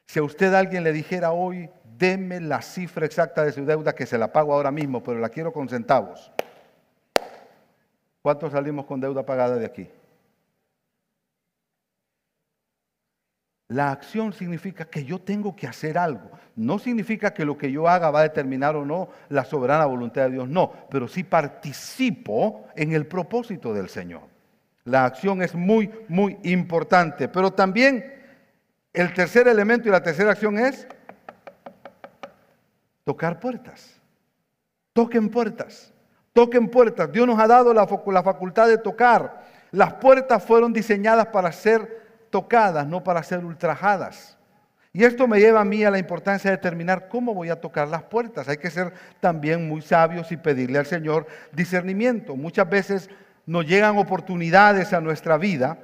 Si 0.06 0.20
a 0.20 0.24
usted 0.24 0.54
alguien 0.54 0.84
le 0.84 0.92
dijera 0.92 1.32
hoy, 1.32 1.70
deme 1.98 2.40
la 2.40 2.62
cifra 2.62 3.06
exacta 3.06 3.44
de 3.44 3.52
su 3.52 3.66
deuda 3.66 3.94
que 3.94 4.06
se 4.06 4.18
la 4.18 4.32
pago 4.32 4.54
ahora 4.54 4.72
mismo, 4.72 5.04
pero 5.04 5.20
la 5.20 5.30
quiero 5.30 5.52
con 5.52 5.70
centavos. 5.70 6.32
¿Cuántos 8.22 8.52
salimos 8.52 8.86
con 8.86 9.02
deuda 9.02 9.26
pagada 9.26 9.56
de 9.56 9.66
aquí? 9.66 9.90
La 13.70 13.92
acción 13.92 14.34
significa 14.34 14.86
que 14.86 15.04
yo 15.04 15.20
tengo 15.20 15.56
que 15.56 15.66
hacer 15.66 15.98
algo. 15.98 16.30
No 16.56 16.78
significa 16.78 17.34
que 17.34 17.44
lo 17.44 17.58
que 17.58 17.72
yo 17.72 17.88
haga 17.88 18.12
va 18.12 18.20
a 18.20 18.24
determinar 18.24 18.76
o 18.76 18.86
no 18.86 19.10
la 19.30 19.46
soberana 19.46 19.86
voluntad 19.86 20.26
de 20.26 20.32
Dios, 20.32 20.48
no, 20.48 20.72
pero 20.92 21.08
sí 21.08 21.24
participo 21.24 22.68
en 22.76 22.94
el 22.94 23.08
propósito 23.08 23.74
del 23.74 23.90
Señor. 23.90 24.33
La 24.86 25.06
acción 25.06 25.42
es 25.42 25.56
muy, 25.56 25.90
muy 26.08 26.38
importante, 26.44 27.28
pero 27.28 27.52
también 27.52 28.14
el 28.92 29.14
tercer 29.14 29.48
elemento 29.48 29.88
y 29.88 29.92
la 29.92 30.04
tercera 30.04 30.32
acción 30.32 30.58
es 30.58 30.88
tocar 33.04 33.40
puertas. 33.40 34.00
Toquen 34.94 35.30
puertas, 35.30 35.92
toquen 36.34 36.70
puertas. 36.70 37.12
Dios 37.12 37.26
nos 37.26 37.40
ha 37.40 37.48
dado 37.48 37.74
la, 37.74 37.88
facultad 37.88 38.68
de 38.68 38.78
tocar. 38.78 39.44
Las 39.72 39.96
puertas 39.96 40.44
fueron 40.44 40.72
diseñadas 40.72 41.28
para 41.28 41.52
ser 41.52 42.04
tocadas, 42.30 42.86
no 42.86 43.04
para 43.04 43.24
ser 43.24 43.44
ultrajadas. 43.44 44.38
Y 44.96 45.04
esto 45.04 45.28
me 45.28 45.40
lleva 45.40 45.62
a 45.62 45.66
mí 45.66 45.84
a 45.84 45.90
la 45.90 45.98
importancia 45.98 46.52
de 46.52 46.58
determinar 46.58 47.08
cómo 47.08 47.34
voy 47.34 47.50
a 47.50 47.60
tocar 47.60 47.88
las 47.88 48.04
puertas. 48.04 48.48
Hay 48.48 48.58
que 48.58 48.70
ser 48.70 48.94
también 49.20 49.68
muy 49.68 49.82
sabios 49.82 50.32
y 50.32 50.38
pedirle 50.38 50.78
al 50.78 50.86
Señor 50.86 51.26
discernimiento. 51.52 52.36
Muchas 52.36 52.70
veces 52.70 53.10
nos 53.46 53.66
llegan 53.66 53.98
oportunidades 53.98 54.94
a 54.94 55.02
nuestra 55.02 55.38
vida, 55.38 55.78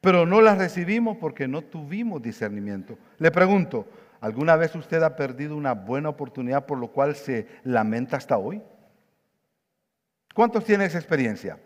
pero 0.00 0.26
no 0.26 0.40
las 0.40 0.58
recibimos 0.58 1.16
porque 1.18 1.48
no 1.48 1.62
tuvimos 1.62 2.22
discernimiento. 2.22 2.98
Le 3.18 3.30
pregunto, 3.30 3.86
¿alguna 4.20 4.56
vez 4.56 4.74
usted 4.74 5.02
ha 5.02 5.16
perdido 5.16 5.56
una 5.56 5.74
buena 5.74 6.08
oportunidad 6.08 6.66
por 6.66 6.78
lo 6.78 6.88
cual 6.88 7.14
se 7.14 7.46
lamenta 7.64 8.16
hasta 8.16 8.36
hoy? 8.38 8.62
¿Cuántos 10.34 10.64
tienen 10.64 10.86
esa 10.86 10.98
experiencia? 10.98 11.58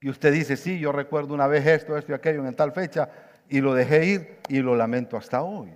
Y 0.00 0.10
usted 0.10 0.32
dice, 0.32 0.56
sí, 0.56 0.78
yo 0.78 0.92
recuerdo 0.92 1.34
una 1.34 1.46
vez 1.46 1.66
esto, 1.66 1.96
esto 1.96 2.12
y 2.12 2.14
aquello 2.14 2.46
en 2.46 2.54
tal 2.54 2.72
fecha, 2.72 3.08
y 3.48 3.60
lo 3.60 3.74
dejé 3.74 4.04
ir 4.06 4.38
y 4.48 4.58
lo 4.60 4.76
lamento 4.76 5.16
hasta 5.16 5.42
hoy. 5.42 5.72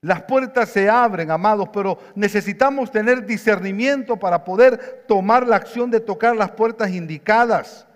Las 0.00 0.22
puertas 0.22 0.68
se 0.68 0.88
abren, 0.88 1.30
amados, 1.30 1.70
pero 1.72 1.98
necesitamos 2.14 2.92
tener 2.92 3.26
discernimiento 3.26 4.16
para 4.16 4.44
poder 4.44 5.04
tomar 5.08 5.46
la 5.46 5.56
acción 5.56 5.90
de 5.90 5.98
tocar 5.98 6.36
las 6.36 6.52
puertas 6.52 6.90
indicadas. 6.90 7.86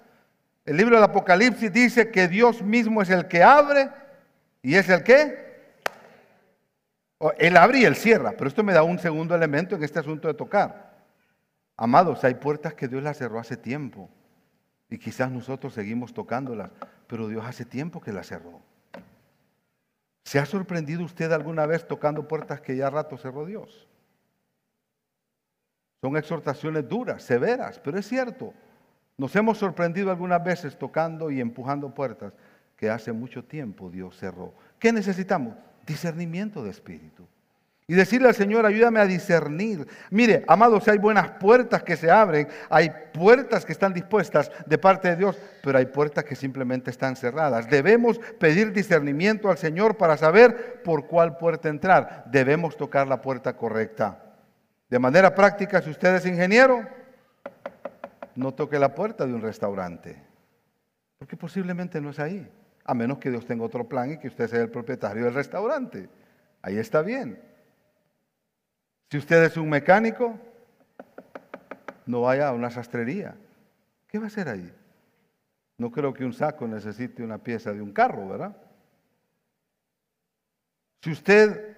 El 0.64 0.76
libro 0.76 0.96
del 0.96 1.04
Apocalipsis 1.04 1.72
dice 1.72 2.10
que 2.10 2.26
Dios 2.26 2.60
mismo 2.62 3.02
es 3.02 3.10
el 3.10 3.28
que 3.28 3.42
abre 3.42 3.90
y 4.62 4.74
es 4.74 4.88
el 4.88 5.02
que... 5.02 5.52
Él 7.38 7.56
abre 7.56 7.78
y 7.78 7.84
él 7.84 7.94
cierra, 7.94 8.32
pero 8.32 8.48
esto 8.48 8.64
me 8.64 8.72
da 8.72 8.82
un 8.82 8.98
segundo 8.98 9.32
elemento 9.36 9.76
en 9.76 9.84
este 9.84 10.00
asunto 10.00 10.26
de 10.26 10.34
tocar. 10.34 10.92
Amados, 11.76 12.24
hay 12.24 12.34
puertas 12.34 12.74
que 12.74 12.88
Dios 12.88 13.00
las 13.00 13.16
cerró 13.16 13.38
hace 13.38 13.56
tiempo. 13.56 14.10
Y 14.90 14.98
quizás 14.98 15.30
nosotros 15.30 15.72
seguimos 15.72 16.12
tocándolas, 16.12 16.70
pero 17.06 17.28
Dios 17.28 17.44
hace 17.46 17.64
tiempo 17.64 18.00
que 18.00 18.12
las 18.12 18.26
cerró. 18.26 18.60
¿Se 20.24 20.38
ha 20.38 20.46
sorprendido 20.46 21.04
usted 21.04 21.32
alguna 21.32 21.66
vez 21.66 21.86
tocando 21.86 22.26
puertas 22.26 22.60
que 22.60 22.76
ya 22.76 22.90
rato 22.90 23.16
cerró 23.16 23.44
Dios? 23.44 23.88
Son 26.00 26.16
exhortaciones 26.16 26.88
duras, 26.88 27.22
severas, 27.22 27.78
pero 27.78 27.98
es 27.98 28.06
cierto. 28.06 28.52
Nos 29.16 29.34
hemos 29.36 29.58
sorprendido 29.58 30.10
algunas 30.10 30.42
veces 30.42 30.76
tocando 30.76 31.30
y 31.30 31.40
empujando 31.40 31.94
puertas 31.94 32.32
que 32.76 32.90
hace 32.90 33.12
mucho 33.12 33.44
tiempo 33.44 33.90
Dios 33.90 34.16
cerró. 34.16 34.52
¿Qué 34.78 34.92
necesitamos? 34.92 35.54
Discernimiento 35.86 36.64
de 36.64 36.70
espíritu. 36.70 37.26
Y 37.92 37.94
decirle 37.94 38.28
al 38.28 38.34
Señor, 38.34 38.64
ayúdame 38.64 39.00
a 39.00 39.04
discernir. 39.04 39.86
Mire, 40.08 40.46
amados, 40.48 40.88
hay 40.88 40.96
buenas 40.96 41.32
puertas 41.32 41.82
que 41.82 41.94
se 41.94 42.10
abren, 42.10 42.48
hay 42.70 42.90
puertas 43.12 43.66
que 43.66 43.72
están 43.72 43.92
dispuestas 43.92 44.50
de 44.64 44.78
parte 44.78 45.08
de 45.08 45.16
Dios, 45.16 45.38
pero 45.62 45.76
hay 45.76 45.84
puertas 45.84 46.24
que 46.24 46.34
simplemente 46.34 46.90
están 46.90 47.16
cerradas. 47.16 47.68
Debemos 47.68 48.18
pedir 48.40 48.72
discernimiento 48.72 49.50
al 49.50 49.58
Señor 49.58 49.98
para 49.98 50.16
saber 50.16 50.80
por 50.82 51.06
cuál 51.06 51.36
puerta 51.36 51.68
entrar. 51.68 52.24
Debemos 52.28 52.78
tocar 52.78 53.06
la 53.06 53.20
puerta 53.20 53.58
correcta. 53.58 54.36
De 54.88 54.98
manera 54.98 55.34
práctica, 55.34 55.82
si 55.82 55.90
usted 55.90 56.14
es 56.14 56.24
ingeniero, 56.24 56.88
no 58.36 58.54
toque 58.54 58.78
la 58.78 58.94
puerta 58.94 59.26
de 59.26 59.34
un 59.34 59.42
restaurante, 59.42 60.16
porque 61.18 61.36
posiblemente 61.36 62.00
no 62.00 62.08
es 62.08 62.18
ahí, 62.18 62.50
a 62.86 62.94
menos 62.94 63.18
que 63.18 63.28
Dios 63.28 63.44
tenga 63.44 63.66
otro 63.66 63.86
plan 63.86 64.12
y 64.12 64.16
que 64.16 64.28
usted 64.28 64.48
sea 64.48 64.62
el 64.62 64.70
propietario 64.70 65.26
del 65.26 65.34
restaurante. 65.34 66.08
Ahí 66.62 66.78
está 66.78 67.02
bien. 67.02 67.51
Si 69.12 69.18
usted 69.18 69.44
es 69.44 69.58
un 69.58 69.68
mecánico, 69.68 70.38
no 72.06 72.22
vaya 72.22 72.48
a 72.48 72.52
una 72.52 72.70
sastrería. 72.70 73.34
¿Qué 74.08 74.18
va 74.18 74.24
a 74.24 74.28
hacer 74.28 74.48
ahí? 74.48 74.72
No 75.76 75.92
creo 75.92 76.14
que 76.14 76.24
un 76.24 76.32
saco 76.32 76.66
necesite 76.66 77.22
una 77.22 77.36
pieza 77.36 77.74
de 77.74 77.82
un 77.82 77.92
carro, 77.92 78.26
¿verdad? 78.26 78.56
Si 81.02 81.10
usted 81.10 81.76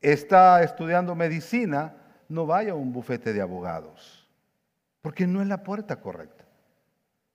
está 0.00 0.62
estudiando 0.62 1.16
medicina, 1.16 1.96
no 2.28 2.46
vaya 2.46 2.70
a 2.70 2.76
un 2.76 2.92
bufete 2.92 3.32
de 3.32 3.40
abogados, 3.40 4.30
porque 5.02 5.26
no 5.26 5.42
es 5.42 5.48
la 5.48 5.64
puerta 5.64 5.96
correcta. 5.96 6.44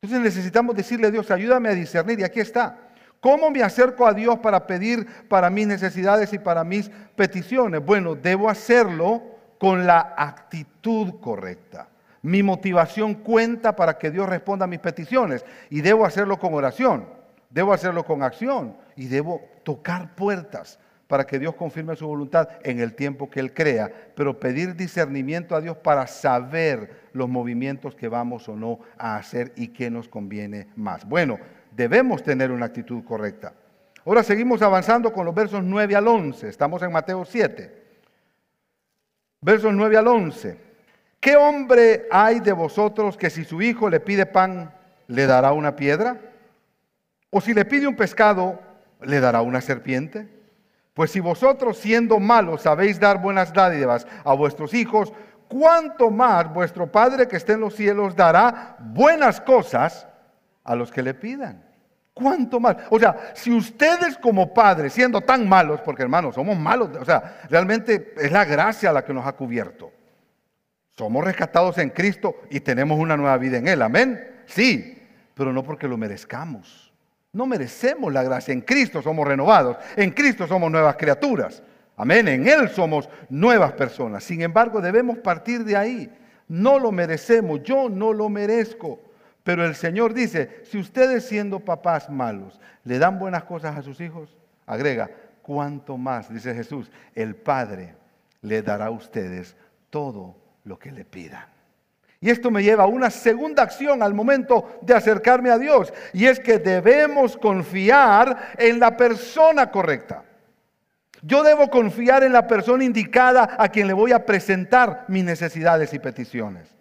Entonces 0.01 0.23
necesitamos 0.23 0.73
decirle 0.73 1.07
a 1.07 1.11
Dios, 1.11 1.29
ayúdame 1.31 1.67
a 1.67 1.73
discernir, 1.73 2.21
y 2.21 2.23
aquí 2.23 2.39
está. 2.39 2.77
¿Cómo 3.19 3.51
me 3.51 3.61
acerco 3.61 4.07
a 4.07 4.13
Dios 4.13 4.39
para 4.39 4.65
pedir 4.65 5.05
para 5.27 5.49
mis 5.49 5.67
necesidades 5.67 6.31
y 6.31 6.39
para 6.39 6.63
mis 6.63 6.89
peticiones? 7.17 7.85
Bueno, 7.85 8.15
debo 8.15 8.49
hacerlo 8.49 9.32
con 9.63 9.87
la 9.87 10.13
actitud 10.17 11.21
correcta. 11.21 11.87
Mi 12.21 12.43
motivación 12.43 13.13
cuenta 13.13 13.77
para 13.77 13.97
que 13.97 14.11
Dios 14.11 14.27
responda 14.27 14.65
a 14.65 14.67
mis 14.67 14.81
peticiones 14.81 15.45
y 15.69 15.79
debo 15.79 16.05
hacerlo 16.05 16.37
con 16.37 16.53
oración, 16.53 17.05
debo 17.49 17.71
hacerlo 17.71 18.03
con 18.03 18.23
acción 18.23 18.75
y 18.97 19.07
debo 19.07 19.39
tocar 19.63 20.15
puertas 20.15 20.79
para 21.07 21.25
que 21.25 21.39
Dios 21.39 21.55
confirme 21.55 21.95
su 21.95 22.05
voluntad 22.05 22.49
en 22.63 22.81
el 22.81 22.93
tiempo 22.93 23.29
que 23.29 23.39
Él 23.39 23.53
crea, 23.53 23.89
pero 24.17 24.37
pedir 24.37 24.75
discernimiento 24.75 25.55
a 25.55 25.61
Dios 25.61 25.77
para 25.77 26.07
saber 26.07 27.07
los 27.13 27.29
movimientos 27.29 27.95
que 27.95 28.09
vamos 28.09 28.49
o 28.49 28.57
no 28.57 28.79
a 28.97 29.15
hacer 29.15 29.53
y 29.55 29.69
qué 29.69 29.89
nos 29.89 30.09
conviene 30.09 30.67
más. 30.75 31.07
Bueno, 31.07 31.39
debemos 31.71 32.21
tener 32.21 32.51
una 32.51 32.65
actitud 32.65 33.01
correcta. 33.05 33.53
Ahora 34.05 34.23
seguimos 34.23 34.61
avanzando 34.61 35.13
con 35.13 35.25
los 35.25 35.33
versos 35.33 35.63
9 35.63 35.95
al 35.95 36.09
11, 36.09 36.49
estamos 36.49 36.83
en 36.83 36.91
Mateo 36.91 37.23
7 37.23 37.82
versos 39.43 39.73
9 39.73 39.97
al 39.97 40.07
11. 40.07 40.57
¿Qué 41.19 41.35
hombre 41.35 42.07
hay 42.11 42.39
de 42.39 42.51
vosotros 42.51 43.17
que 43.17 43.29
si 43.29 43.45
su 43.45 43.61
hijo 43.61 43.89
le 43.89 43.99
pide 43.99 44.25
pan, 44.25 44.73
le 45.07 45.25
dará 45.25 45.53
una 45.53 45.75
piedra? 45.75 46.19
¿O 47.29 47.41
si 47.41 47.53
le 47.53 47.65
pide 47.65 47.87
un 47.87 47.95
pescado, 47.95 48.59
le 49.01 49.19
dará 49.19 49.41
una 49.41 49.61
serpiente? 49.61 50.27
Pues 50.93 51.11
si 51.11 51.19
vosotros 51.19 51.77
siendo 51.77 52.19
malos 52.19 52.61
sabéis 52.61 52.99
dar 52.99 53.21
buenas 53.21 53.53
dádivas 53.53 54.07
a 54.23 54.33
vuestros 54.33 54.73
hijos, 54.73 55.13
¿cuánto 55.47 56.09
más 56.09 56.53
vuestro 56.53 56.91
Padre 56.91 57.27
que 57.27 57.37
esté 57.37 57.53
en 57.53 57.61
los 57.61 57.75
cielos 57.75 58.15
dará 58.15 58.77
buenas 58.79 59.41
cosas 59.41 60.07
a 60.63 60.75
los 60.75 60.91
que 60.91 61.01
le 61.01 61.13
pidan? 61.13 61.72
¿Cuánto 62.13 62.59
más? 62.59 62.77
O 62.91 62.99
sea, 62.99 63.33
si 63.33 63.51
ustedes 63.51 64.17
como 64.17 64.53
padres, 64.53 64.93
siendo 64.93 65.21
tan 65.21 65.49
malos, 65.49 65.81
porque 65.81 66.03
hermanos, 66.03 66.35
somos 66.35 66.57
malos, 66.57 66.89
o 66.99 67.05
sea, 67.05 67.41
realmente 67.49 68.13
es 68.17 68.31
la 68.31 68.45
gracia 68.45 68.91
la 68.91 69.03
que 69.03 69.13
nos 69.13 69.25
ha 69.25 69.33
cubierto. 69.33 69.91
Somos 70.91 71.23
rescatados 71.23 71.79
en 71.79 71.89
Cristo 71.89 72.35
y 72.51 72.59
tenemos 72.59 72.99
una 72.99 73.17
nueva 73.17 73.37
vida 73.37 73.57
en 73.57 73.67
Él, 73.67 73.81
amén. 73.81 74.43
Sí, 74.45 75.01
pero 75.33 75.51
no 75.51 75.63
porque 75.63 75.87
lo 75.87 75.97
merezcamos. 75.97 76.93
No 77.31 77.47
merecemos 77.47 78.13
la 78.13 78.21
gracia. 78.21 78.53
En 78.53 78.61
Cristo 78.61 79.01
somos 79.01 79.27
renovados, 79.27 79.77
en 79.95 80.11
Cristo 80.11 80.45
somos 80.45 80.71
nuevas 80.71 80.95
criaturas. 80.97 81.63
Amén, 81.97 82.27
en 82.27 82.47
Él 82.47 82.69
somos 82.69 83.09
nuevas 83.29 83.71
personas. 83.73 84.23
Sin 84.23 84.41
embargo, 84.41 84.81
debemos 84.81 85.17
partir 85.17 85.63
de 85.63 85.75
ahí. 85.75 86.11
No 86.47 86.77
lo 86.77 86.91
merecemos, 86.91 87.63
yo 87.63 87.89
no 87.89 88.13
lo 88.13 88.29
merezco. 88.29 88.99
Pero 89.43 89.65
el 89.65 89.75
Señor 89.75 90.13
dice, 90.13 90.61
si 90.63 90.77
ustedes 90.77 91.25
siendo 91.25 91.59
papás 91.59 92.09
malos 92.09 92.59
le 92.83 92.97
dan 92.97 93.19
buenas 93.19 93.43
cosas 93.43 93.77
a 93.77 93.81
sus 93.81 93.99
hijos, 93.99 94.35
agrega, 94.65 95.09
cuanto 95.41 95.97
más, 95.97 96.33
dice 96.33 96.55
Jesús, 96.55 96.89
el 97.13 97.35
Padre 97.35 97.95
le 98.41 98.61
dará 98.61 98.85
a 98.85 98.91
ustedes 98.91 99.55
todo 99.89 100.35
lo 100.63 100.79
que 100.79 100.91
le 100.91 101.03
pidan. 101.05 101.45
Y 102.21 102.29
esto 102.29 102.49
me 102.49 102.63
lleva 102.63 102.83
a 102.83 102.87
una 102.87 103.09
segunda 103.09 103.63
acción 103.63 104.01
al 104.01 104.13
momento 104.13 104.79
de 104.81 104.93
acercarme 104.93 105.49
a 105.49 105.57
Dios, 105.57 105.93
y 106.13 106.25
es 106.25 106.39
que 106.39 106.57
debemos 106.57 107.35
confiar 107.35 108.53
en 108.57 108.79
la 108.79 108.95
persona 108.95 109.69
correcta. 109.69 110.23
Yo 111.21 111.43
debo 111.43 111.69
confiar 111.69 112.23
en 112.23 112.31
la 112.31 112.47
persona 112.47 112.85
indicada 112.85 113.55
a 113.57 113.67
quien 113.67 113.87
le 113.87 113.93
voy 113.93 114.13
a 114.13 114.25
presentar 114.25 115.03
mis 115.09 115.25
necesidades 115.25 115.93
y 115.93 115.99
peticiones. 115.99 116.73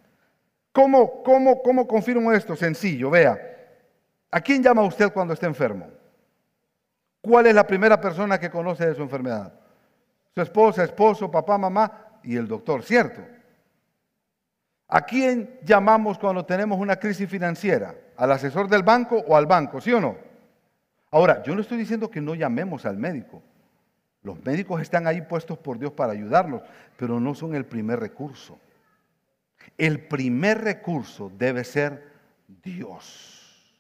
¿Cómo, 0.73 1.23
cómo, 1.23 1.63
cómo 1.63 1.87
confirmo 1.87 2.33
esto? 2.33 2.57
Sencillo, 2.57 3.11
vea. 3.11 3.39
¿A 4.31 4.41
quién 4.41 4.63
llama 4.63 4.83
usted 4.83 5.13
cuando 5.13 5.35
está 5.35 5.47
enfermo? 5.47 5.87
¿Cuál 7.21 7.47
es 7.47 7.55
la 7.55 7.67
primera 7.67 8.01
persona 8.01 8.41
que 8.41 8.51
conoce 8.51 8.87
de 8.87 8.95
su 8.95 9.03
enfermedad? 9.03 9.53
Su 10.35 10.41
esposa, 10.41 10.83
esposo, 10.83 11.31
papá, 11.31 11.59
mamá 11.59 12.19
y 12.23 12.37
el 12.37 12.49
doctor, 12.49 12.83
¿cierto? 12.83 13.21
¿A 14.89 15.03
quién 15.03 15.59
llamamos 15.63 16.19
cuando 16.19 16.45
tenemos 16.45 16.79
una 16.79 16.97
crisis 16.97 17.29
financiera? 17.29 17.95
¿Al 18.17 18.33
asesor 18.33 18.69
del 18.69 18.83
banco 18.83 19.23
o 19.27 19.37
al 19.37 19.47
banco? 19.47 19.81
¿Sí 19.81 19.93
o 19.93 20.01
no? 20.01 20.17
Ahora, 21.11 21.43
yo 21.43 21.55
no 21.55 21.61
estoy 21.61 21.79
diciendo 21.79 22.11
que 22.11 22.23
no 22.23 22.35
llamemos 22.35 22.87
al 22.87 22.97
médico. 22.97 23.43
Los 24.23 24.43
médicos 24.45 24.81
están 24.81 25.07
ahí 25.07 25.21
puestos 25.21 25.59
por 25.59 25.79
Dios 25.79 25.93
para 25.93 26.13
ayudarnos, 26.13 26.63
pero 26.97 27.21
no 27.21 27.35
son 27.35 27.55
el 27.55 27.67
primer 27.67 28.01
recurso. 28.01 28.59
El 29.79 30.01
primer 30.01 30.63
recurso 30.63 31.31
debe 31.37 31.65
ser 31.65 32.07
Dios. 32.63 33.73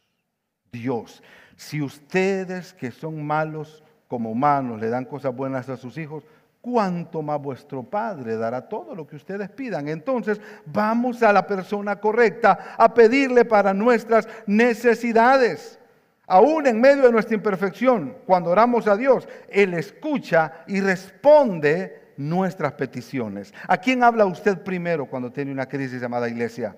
Dios. 0.71 1.23
Si 1.57 1.83
ustedes 1.83 2.73
que 2.75 2.91
son 2.91 3.25
malos 3.27 3.83
como 4.09 4.31
humanos 4.31 4.81
le 4.81 4.89
dan 4.89 5.05
cosas 5.05 5.35
buenas 5.35 5.69
a 5.69 5.77
sus 5.77 5.97
hijos, 5.99 6.25
cuánto 6.61 7.23
más 7.23 7.41
vuestro 7.43 7.83
Padre 7.83 8.37
dará 8.37 8.69
todo 8.69 8.95
lo 8.95 9.07
que 9.07 9.17
ustedes 9.17 9.51
pidan. 9.51 9.89
Entonces 9.89 10.41
vamos 10.65 11.23
a 11.23 11.33
la 11.33 11.47
persona 11.47 11.97
correcta 11.97 12.75
a 12.79 12.95
pedirle 12.95 13.45
para 13.45 13.75
nuestras 13.75 14.29
necesidades. 14.47 15.79
Aún 16.27 16.67
en 16.67 16.81
medio 16.81 17.03
de 17.03 17.13
nuestra 17.13 17.35
imperfección, 17.35 18.17
cuando 18.27 18.51
oramos 18.51 18.87
a 18.87 18.97
Dios, 18.97 19.29
Él 19.49 19.75
escucha 19.75 20.65
y 20.67 20.81
responde 20.81 22.02
nuestras 22.29 22.73
peticiones. 22.73 23.53
¿A 23.67 23.79
quién 23.79 24.03
habla 24.03 24.27
usted 24.27 24.59
primero 24.63 25.07
cuando 25.07 25.31
tiene 25.31 25.53
una 25.53 25.67
crisis 25.67 26.01
llamada 26.01 26.29
iglesia? 26.29 26.77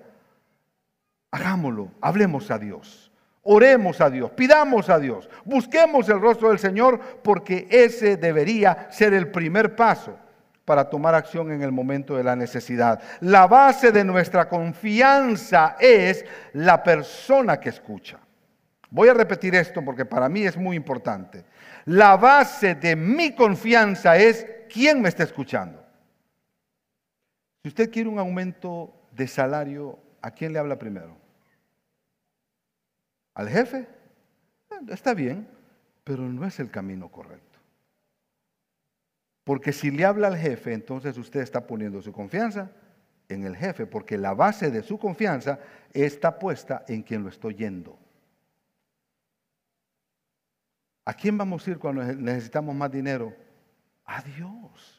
Hagámoslo, 1.31 1.91
hablemos 2.01 2.49
a 2.51 2.57
Dios. 2.57 3.11
Oremos 3.47 4.01
a 4.01 4.09
Dios, 4.09 4.31
pidamos 4.31 4.89
a 4.89 4.97
Dios, 4.97 5.29
busquemos 5.43 6.09
el 6.09 6.19
rostro 6.19 6.49
del 6.49 6.57
Señor 6.57 6.99
porque 7.21 7.67
ese 7.69 8.17
debería 8.17 8.87
ser 8.89 9.13
el 9.13 9.29
primer 9.29 9.75
paso 9.75 10.17
para 10.65 10.89
tomar 10.89 11.13
acción 11.13 11.51
en 11.51 11.61
el 11.61 11.71
momento 11.71 12.17
de 12.17 12.23
la 12.23 12.35
necesidad. 12.35 12.99
La 13.19 13.45
base 13.45 13.91
de 13.91 14.03
nuestra 14.03 14.49
confianza 14.49 15.75
es 15.79 16.25
la 16.53 16.81
persona 16.81 17.59
que 17.59 17.69
escucha. 17.69 18.17
Voy 18.89 19.09
a 19.09 19.13
repetir 19.13 19.53
esto 19.53 19.83
porque 19.85 20.05
para 20.05 20.27
mí 20.27 20.43
es 20.43 20.57
muy 20.57 20.75
importante. 20.75 21.45
La 21.85 22.17
base 22.17 22.73
de 22.73 22.95
mi 22.95 23.35
confianza 23.35 24.17
es 24.17 24.47
quién 24.67 25.01
me 25.01 25.09
está 25.09 25.23
escuchando. 25.23 25.83
Si 27.63 27.69
usted 27.69 27.91
quiere 27.91 28.09
un 28.09 28.19
aumento 28.19 28.93
de 29.11 29.27
salario, 29.27 29.99
¿a 30.21 30.31
quién 30.31 30.53
le 30.53 30.59
habla 30.59 30.77
primero? 30.77 31.25
al 33.35 33.49
jefe, 33.49 33.85
está 34.89 35.13
bien, 35.13 35.47
pero 36.03 36.23
no 36.23 36.45
es 36.45 36.59
el 36.59 36.71
camino 36.71 37.11
correcto. 37.11 37.59
Porque 39.43 39.73
si 39.73 39.91
le 39.91 40.05
habla 40.05 40.27
al 40.27 40.37
jefe, 40.37 40.73
entonces 40.73 41.17
usted 41.17 41.41
está 41.41 41.67
poniendo 41.67 42.01
su 42.01 42.11
confianza 42.11 42.71
en 43.27 43.43
el 43.43 43.55
jefe, 43.55 43.85
porque 43.85 44.17
la 44.17 44.33
base 44.33 44.71
de 44.71 44.81
su 44.81 44.97
confianza 44.97 45.59
está 45.93 46.39
puesta 46.39 46.83
en 46.87 47.03
quien 47.03 47.23
lo 47.23 47.29
estoy 47.29 47.55
yendo. 47.55 47.99
¿A 51.03 51.13
quién 51.13 51.37
vamos 51.37 51.67
a 51.67 51.71
ir 51.71 51.77
cuando 51.77 52.03
necesitamos 52.03 52.73
más 52.73 52.89
dinero? 52.89 53.35
A 54.05 54.21
Dios. 54.21 54.95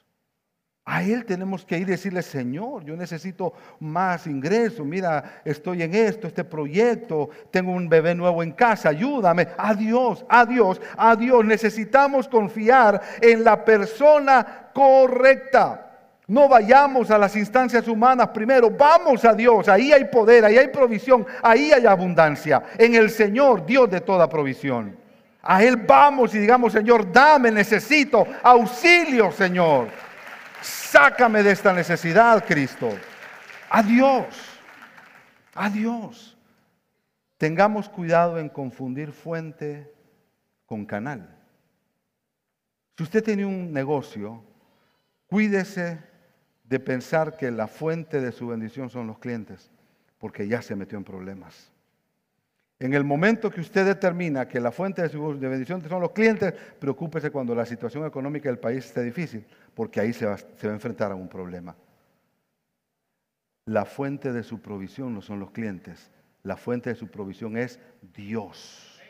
A 0.89 1.03
Él 1.03 1.25
tenemos 1.25 1.65
que 1.65 1.77
ir 1.77 1.89
y 1.89 1.91
decirle, 1.91 2.23
Señor, 2.23 2.85
yo 2.85 2.97
necesito 2.97 3.53
más 3.81 4.29
ingresos. 4.29 4.87
Mira, 4.87 5.43
estoy 5.45 5.83
en 5.83 5.95
esto, 5.95 6.29
este 6.29 6.45
proyecto. 6.45 7.29
Tengo 7.51 7.73
un 7.73 7.89
bebé 7.89 8.15
nuevo 8.15 8.41
en 8.41 8.53
casa. 8.53 8.91
Ayúdame. 8.91 9.49
A 9.59 9.75
Dios, 9.75 10.25
a 10.29 10.47
Dios, 10.47 10.81
a 10.97 11.17
Dios. 11.17 11.45
Necesitamos 11.45 12.29
confiar 12.29 13.01
en 13.21 13.43
la 13.43 13.65
persona 13.65 14.71
correcta. 14.73 15.87
No 16.29 16.49
vayamos 16.49 17.11
a 17.11 17.19
las 17.19 17.35
instancias 17.35 17.89
humanas 17.89 18.29
primero. 18.29 18.71
Vamos 18.71 19.25
a 19.25 19.35
Dios. 19.35 19.69
Ahí 19.69 19.93
hay 19.93 20.05
poder, 20.05 20.45
ahí 20.45 20.57
hay 20.57 20.69
provisión, 20.69 21.27
ahí 21.43 21.73
hay 21.73 21.85
abundancia. 21.85 22.63
En 22.79 22.95
el 22.95 23.11
Señor, 23.11 23.67
Dios 23.67 23.91
de 23.91 24.01
toda 24.01 24.29
provisión. 24.29 24.97
A 25.49 25.63
Él 25.63 25.77
vamos 25.77 26.35
y 26.35 26.39
digamos, 26.39 26.73
Señor, 26.73 27.13
dame, 27.13 27.51
necesito 27.51 28.27
auxilio, 28.43 29.31
Señor. 29.31 29.89
Sácame 30.61 31.43
de 31.43 31.53
esta 31.53 31.73
necesidad, 31.73 32.45
Cristo. 32.45 32.91
Adiós. 33.71 34.27
Adiós. 35.55 36.37
Tengamos 37.39 37.89
cuidado 37.89 38.39
en 38.39 38.49
confundir 38.49 39.13
fuente 39.13 39.93
con 40.65 40.85
canal. 40.85 41.37
Si 42.97 43.05
usted 43.05 43.23
tiene 43.23 43.45
un 43.45 43.73
negocio, 43.73 44.43
cuídese 45.27 46.01
de 46.65 46.81
pensar 46.81 47.37
que 47.37 47.51
la 47.51 47.69
fuente 47.69 48.21
de 48.21 48.33
su 48.33 48.49
bendición 48.49 48.91
son 48.91 49.07
los 49.07 49.19
clientes, 49.19 49.71
porque 50.19 50.49
ya 50.49 50.63
se 50.63 50.75
metió 50.75 50.99
en 50.99 51.05
problemas. 51.05 51.71
En 52.79 52.93
el 52.93 53.05
momento 53.05 53.51
que 53.51 53.61
usted 53.61 53.87
determina 53.87 54.47
que 54.47 54.61
la 54.61 54.71
fuente 54.71 55.01
de 55.01 55.09
su 55.09 55.39
bendición 55.39 55.83
son 55.89 56.03
los 56.03 56.13
clientes, 56.13 56.53
preocúpese 56.79 57.31
cuando 57.31 57.55
la 57.55 57.65
situación 57.65 58.05
económica 58.05 58.51
del 58.51 58.59
país 58.59 58.85
esté 58.85 59.03
difícil, 59.03 59.47
porque 59.75 60.01
ahí 60.01 60.13
se 60.13 60.27
va, 60.27 60.37
se 60.37 60.67
va 60.67 60.73
a 60.73 60.77
enfrentar 60.77 61.11
a 61.11 61.15
un 61.15 61.29
problema. 61.29 61.75
La 63.65 63.87
fuente 63.87 64.33
de 64.33 64.43
su 64.43 64.61
provisión 64.61 65.15
no 65.15 65.23
son 65.23 65.41
los 65.41 65.53
clientes, 65.53 66.11
la 66.43 66.57
fuente 66.57 66.91
de 66.91 66.97
su 66.97 67.09
provisión 67.09 67.57
es 67.57 67.81
Dios. 68.15 69.01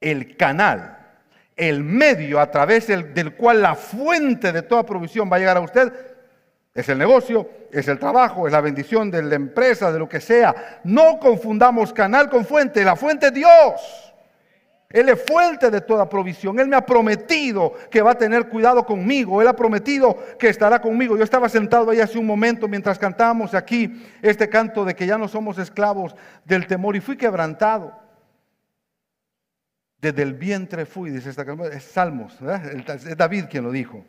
El 0.00 0.36
canal, 0.36 0.98
el 1.54 1.84
medio 1.84 2.40
a 2.40 2.50
través 2.50 2.86
del 2.86 3.36
cual 3.36 3.60
la 3.60 3.74
fuente 3.74 4.50
de 4.50 4.62
toda 4.62 4.84
provisión 4.84 5.30
va 5.30 5.36
a 5.36 5.40
llegar 5.40 5.58
a 5.58 5.60
usted 5.60 6.11
es 6.74 6.88
el 6.88 6.98
negocio, 6.98 7.48
es 7.70 7.86
el 7.88 7.98
trabajo, 7.98 8.46
es 8.46 8.52
la 8.52 8.62
bendición 8.62 9.10
de 9.10 9.22
la 9.22 9.34
empresa, 9.34 9.92
de 9.92 9.98
lo 9.98 10.08
que 10.08 10.20
sea. 10.20 10.80
No 10.84 11.18
confundamos 11.18 11.92
canal 11.92 12.30
con 12.30 12.46
fuente. 12.46 12.82
La 12.82 12.96
fuente 12.96 13.26
es 13.26 13.34
Dios. 13.34 14.14
Él 14.88 15.08
es 15.08 15.22
fuente 15.22 15.70
de 15.70 15.80
toda 15.82 16.08
provisión. 16.08 16.58
Él 16.58 16.68
me 16.68 16.76
ha 16.76 16.84
prometido 16.84 17.74
que 17.90 18.02
va 18.02 18.12
a 18.12 18.18
tener 18.18 18.48
cuidado 18.48 18.84
conmigo. 18.86 19.40
Él 19.40 19.48
ha 19.48 19.56
prometido 19.56 20.16
que 20.38 20.48
estará 20.48 20.80
conmigo. 20.80 21.16
Yo 21.16 21.24
estaba 21.24 21.48
sentado 21.48 21.90
ahí 21.90 22.00
hace 22.00 22.18
un 22.18 22.26
momento 22.26 22.68
mientras 22.68 22.98
cantábamos 22.98 23.54
aquí 23.54 24.02
este 24.22 24.48
canto 24.48 24.84
de 24.84 24.94
que 24.94 25.06
ya 25.06 25.18
no 25.18 25.28
somos 25.28 25.58
esclavos 25.58 26.14
del 26.44 26.66
temor 26.66 26.96
y 26.96 27.00
fui 27.00 27.16
quebrantado. 27.16 27.98
Desde 29.98 30.22
el 30.22 30.34
vientre 30.34 30.84
fui, 30.84 31.10
dice 31.10 31.30
esta 31.30 31.44
canción, 31.44 31.72
es 31.72 31.84
Salmos, 31.84 32.36
es 32.42 33.16
David 33.16 33.44
quien 33.48 33.64
lo 33.64 33.70
dijo. 33.70 34.04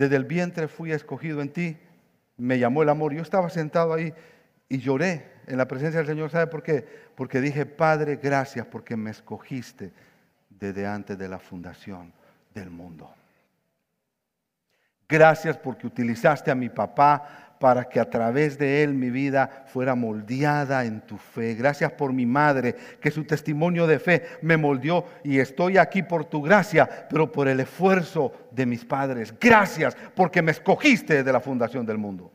Desde 0.00 0.16
el 0.16 0.24
vientre 0.24 0.66
fui 0.66 0.92
escogido 0.92 1.42
en 1.42 1.52
ti, 1.52 1.76
me 2.38 2.58
llamó 2.58 2.82
el 2.82 2.88
amor. 2.88 3.12
Yo 3.12 3.20
estaba 3.20 3.50
sentado 3.50 3.92
ahí 3.92 4.14
y 4.66 4.78
lloré 4.78 5.30
en 5.46 5.58
la 5.58 5.68
presencia 5.68 5.98
del 5.98 6.06
Señor. 6.06 6.30
¿Sabe 6.30 6.46
por 6.46 6.62
qué? 6.62 6.86
Porque 7.14 7.38
dije, 7.42 7.66
Padre, 7.66 8.16
gracias 8.16 8.64
porque 8.64 8.96
me 8.96 9.10
escogiste 9.10 9.92
desde 10.48 10.86
antes 10.86 11.18
de 11.18 11.28
la 11.28 11.38
fundación 11.38 12.14
del 12.54 12.70
mundo. 12.70 13.12
Gracias 15.06 15.58
porque 15.58 15.86
utilizaste 15.86 16.50
a 16.50 16.54
mi 16.54 16.70
papá 16.70 17.49
para 17.60 17.90
que 17.90 18.00
a 18.00 18.08
través 18.08 18.56
de 18.56 18.82
él 18.82 18.94
mi 18.94 19.10
vida 19.10 19.64
fuera 19.66 19.94
moldeada 19.94 20.86
en 20.86 21.02
tu 21.02 21.18
fe. 21.18 21.54
Gracias 21.54 21.92
por 21.92 22.10
mi 22.10 22.24
madre, 22.24 22.74
que 22.98 23.10
su 23.10 23.24
testimonio 23.24 23.86
de 23.86 23.98
fe 23.98 24.22
me 24.40 24.56
moldeó 24.56 25.04
y 25.22 25.38
estoy 25.38 25.76
aquí 25.76 26.02
por 26.02 26.24
tu 26.24 26.40
gracia, 26.40 26.88
pero 27.10 27.30
por 27.30 27.48
el 27.48 27.60
esfuerzo 27.60 28.32
de 28.50 28.64
mis 28.64 28.82
padres. 28.86 29.34
Gracias 29.38 29.94
porque 30.14 30.40
me 30.40 30.52
escogiste 30.52 31.16
desde 31.16 31.32
la 31.34 31.40
fundación 31.40 31.84
del 31.84 31.98
mundo. 31.98 32.32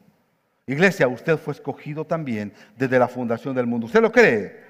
Iglesia, 0.67 1.07
usted 1.07 1.37
fue 1.37 1.55
escogido 1.55 2.05
también 2.05 2.53
desde 2.77 2.99
la 2.99 3.07
fundación 3.07 3.55
del 3.55 3.65
mundo. 3.65 3.87
¿Usted 3.87 4.03
lo 4.03 4.11
cree? 4.11 4.63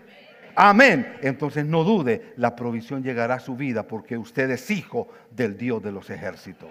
Amén. 0.55 1.17
Entonces 1.21 1.65
no 1.65 1.83
dude, 1.83 2.31
la 2.37 2.55
provisión 2.55 3.03
llegará 3.03 3.35
a 3.35 3.39
su 3.41 3.57
vida 3.57 3.83
porque 3.83 4.17
usted 4.17 4.49
es 4.51 4.71
hijo 4.71 5.09
del 5.31 5.57
Dios 5.57 5.83
de 5.83 5.91
los 5.91 6.09
ejércitos. 6.09 6.69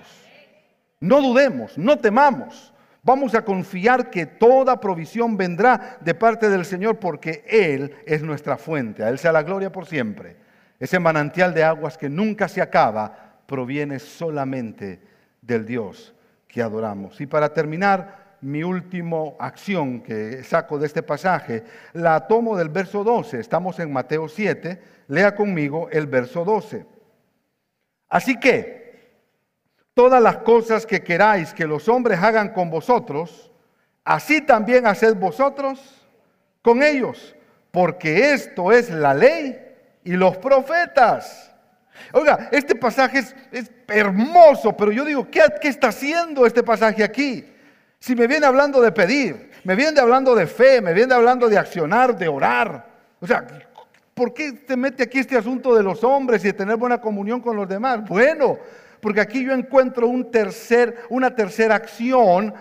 No 1.00 1.20
dudemos, 1.20 1.76
no 1.76 1.98
temamos. 1.98 2.73
Vamos 3.04 3.34
a 3.34 3.44
confiar 3.44 4.08
que 4.08 4.24
toda 4.24 4.80
provisión 4.80 5.36
vendrá 5.36 5.98
de 6.00 6.14
parte 6.14 6.48
del 6.48 6.64
Señor 6.64 6.98
porque 6.98 7.44
Él 7.46 7.94
es 8.06 8.22
nuestra 8.22 8.56
fuente. 8.56 9.04
A 9.04 9.10
Él 9.10 9.18
sea 9.18 9.30
la 9.30 9.42
gloria 9.42 9.70
por 9.70 9.84
siempre. 9.84 10.36
Ese 10.80 10.98
manantial 10.98 11.52
de 11.52 11.64
aguas 11.64 11.98
que 11.98 12.08
nunca 12.08 12.48
se 12.48 12.62
acaba 12.62 13.42
proviene 13.46 13.98
solamente 13.98 15.02
del 15.42 15.66
Dios 15.66 16.14
que 16.48 16.62
adoramos. 16.62 17.20
Y 17.20 17.26
para 17.26 17.52
terminar, 17.52 18.36
mi 18.40 18.62
última 18.62 19.32
acción 19.38 20.00
que 20.00 20.42
saco 20.42 20.78
de 20.78 20.86
este 20.86 21.02
pasaje, 21.02 21.62
la 21.92 22.26
tomo 22.26 22.56
del 22.56 22.70
verso 22.70 23.04
12. 23.04 23.38
Estamos 23.38 23.80
en 23.80 23.92
Mateo 23.92 24.28
7. 24.28 24.80
Lea 25.08 25.34
conmigo 25.34 25.88
el 25.90 26.06
verso 26.06 26.42
12. 26.42 26.86
Así 28.08 28.40
que, 28.40 28.83
todas 29.94 30.20
las 30.20 30.38
cosas 30.38 30.84
que 30.84 31.02
queráis 31.02 31.54
que 31.54 31.66
los 31.66 31.88
hombres 31.88 32.18
hagan 32.20 32.50
con 32.50 32.68
vosotros, 32.68 33.50
así 34.04 34.40
también 34.40 34.86
haced 34.86 35.14
vosotros 35.14 36.04
con 36.62 36.82
ellos, 36.82 37.34
porque 37.70 38.32
esto 38.32 38.72
es 38.72 38.90
la 38.90 39.14
ley 39.14 39.58
y 40.02 40.12
los 40.12 40.36
profetas. 40.36 41.52
Oiga, 42.12 42.48
este 42.50 42.74
pasaje 42.74 43.24
es, 43.52 43.70
hermoso, 43.86 44.76
pero 44.76 44.90
yo 44.90 45.04
digo, 45.04 45.30
¿qué, 45.30 45.42
¿qué 45.60 45.68
está 45.68 45.88
haciendo 45.88 46.44
este 46.44 46.62
pasaje 46.62 47.04
aquí? 47.04 47.44
Si 48.00 48.16
me 48.16 48.26
viene 48.26 48.46
hablando 48.46 48.80
de 48.80 48.92
pedir, 48.92 49.50
me 49.62 49.74
viene 49.74 50.00
hablando 50.00 50.34
de 50.34 50.46
fe, 50.46 50.80
me 50.80 50.92
viene 50.92 51.14
hablando 51.14 51.48
de 51.48 51.56
accionar, 51.56 52.16
de 52.16 52.28
orar. 52.28 52.86
O 53.20 53.26
sea, 53.26 53.46
¿por 54.12 54.34
qué 54.34 54.52
te 54.52 54.76
mete 54.76 55.04
aquí 55.04 55.20
este 55.20 55.36
asunto 55.36 55.74
de 55.74 55.82
los 55.82 56.02
hombres 56.04 56.42
y 56.44 56.48
de 56.48 56.52
tener 56.52 56.76
buena 56.76 57.00
comunión 57.00 57.40
con 57.40 57.56
los 57.56 57.68
demás? 57.68 58.06
Bueno, 58.06 58.58
porque 59.04 59.20
aquí 59.20 59.44
yo 59.44 59.52
encuentro 59.52 60.08
una 60.08 61.34
tercera 61.34 61.74
acción 61.74 62.54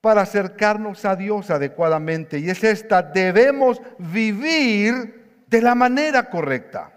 para 0.00 0.22
acercarnos 0.22 1.04
a 1.04 1.14
Dios 1.14 1.50
adecuadamente. 1.50 2.38
Y 2.38 2.48
es 2.48 2.64
esta, 2.64 3.02
debemos 3.02 3.82
vivir 3.98 5.42
de 5.46 5.60
la 5.60 5.74
manera 5.74 6.30
correcta. 6.30 6.90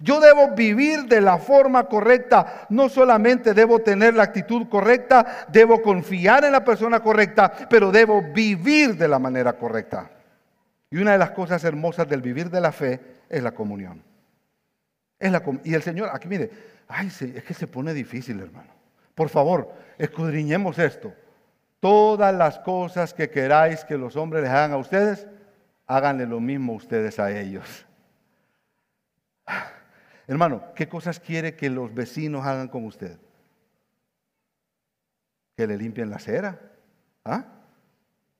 Yo 0.00 0.18
debo 0.18 0.50
vivir 0.56 1.04
de 1.04 1.20
la 1.20 1.38
forma 1.38 1.84
correcta. 1.84 2.66
No 2.70 2.88
solamente 2.88 3.54
debo 3.54 3.78
tener 3.78 4.14
la 4.14 4.24
actitud 4.24 4.68
correcta, 4.68 5.46
debo 5.52 5.80
confiar 5.80 6.44
en 6.44 6.50
la 6.50 6.64
persona 6.64 6.98
correcta, 6.98 7.52
pero 7.70 7.92
debo 7.92 8.20
vivir 8.20 8.96
de 8.96 9.06
la 9.06 9.20
manera 9.20 9.52
correcta. 9.52 10.10
Y 10.90 10.96
una 10.96 11.12
de 11.12 11.18
las 11.18 11.30
cosas 11.30 11.62
hermosas 11.62 12.08
del 12.08 12.20
vivir 12.20 12.50
de 12.50 12.60
la 12.60 12.72
fe 12.72 13.00
es 13.28 13.44
la 13.44 13.52
comunión. 13.52 14.02
Y 15.18 15.74
el 15.74 15.82
Señor, 15.82 16.10
aquí 16.12 16.28
mire, 16.28 16.50
ay, 16.88 17.08
es 17.08 17.44
que 17.44 17.54
se 17.54 17.66
pone 17.66 17.94
difícil, 17.94 18.40
hermano. 18.40 18.70
Por 19.14 19.28
favor, 19.28 19.72
escudriñemos 19.98 20.78
esto. 20.78 21.14
Todas 21.80 22.34
las 22.34 22.58
cosas 22.58 23.14
que 23.14 23.30
queráis 23.30 23.84
que 23.84 23.96
los 23.96 24.16
hombres 24.16 24.42
les 24.42 24.52
hagan 24.52 24.72
a 24.72 24.76
ustedes, 24.76 25.26
háganle 25.86 26.26
lo 26.26 26.40
mismo 26.40 26.74
ustedes 26.74 27.18
a 27.18 27.30
ellos. 27.30 27.86
Hermano, 30.26 30.74
¿qué 30.74 30.88
cosas 30.88 31.20
quiere 31.20 31.54
que 31.54 31.70
los 31.70 31.94
vecinos 31.94 32.44
hagan 32.44 32.68
con 32.68 32.84
usted? 32.84 33.18
Que 35.56 35.66
le 35.66 35.78
limpien 35.78 36.10
la 36.10 36.16
acera, 36.16 36.60
¿ah? 37.24 37.44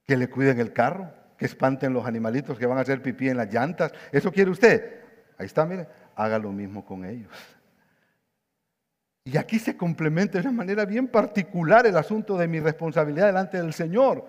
que 0.04 0.16
le 0.16 0.28
cuiden 0.28 0.60
el 0.60 0.72
carro, 0.72 1.10
que 1.38 1.46
espanten 1.46 1.92
los 1.92 2.06
animalitos 2.06 2.58
que 2.58 2.66
van 2.66 2.78
a 2.78 2.82
hacer 2.82 3.02
pipí 3.02 3.28
en 3.28 3.36
las 3.36 3.52
llantas. 3.52 3.92
¿Eso 4.12 4.32
quiere 4.32 4.50
usted? 4.50 5.00
Ahí 5.38 5.46
está, 5.46 5.64
mire, 5.66 5.86
haga 6.16 6.38
lo 6.38 6.50
mismo 6.50 6.85
con 6.85 7.05
ellos. 7.05 7.31
Y 9.24 9.37
aquí 9.37 9.59
se 9.59 9.76
complementa 9.76 10.38
de 10.38 10.48
una 10.48 10.57
manera 10.57 10.85
bien 10.85 11.09
particular 11.09 11.87
el 11.87 11.96
asunto 11.96 12.38
de 12.38 12.48
mi 12.48 12.61
responsabilidad 12.61 13.26
delante 13.26 13.59
del 13.59 13.72
Señor. 13.72 14.24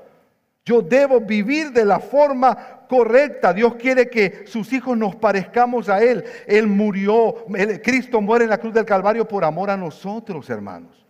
Yo 0.66 0.82
debo 0.82 1.22
vivir 1.22 1.72
de 1.72 1.86
la 1.86 2.00
forma 2.00 2.82
correcta. 2.90 3.54
Dios 3.54 3.76
quiere 3.76 4.10
que 4.10 4.46
sus 4.48 4.74
hijos 4.74 4.98
nos 4.98 5.16
parezcamos 5.16 5.88
a 5.88 6.04
Él. 6.04 6.26
Él 6.46 6.68
murió, 6.68 7.46
Cristo 7.82 8.20
muere 8.20 8.44
en 8.44 8.50
la 8.50 8.58
cruz 8.58 8.74
del 8.74 8.86
Calvario 8.86 9.28
por 9.28 9.46
amor 9.46 9.70
a 9.70 9.78
nosotros, 9.78 10.50
hermanos. 10.50 11.06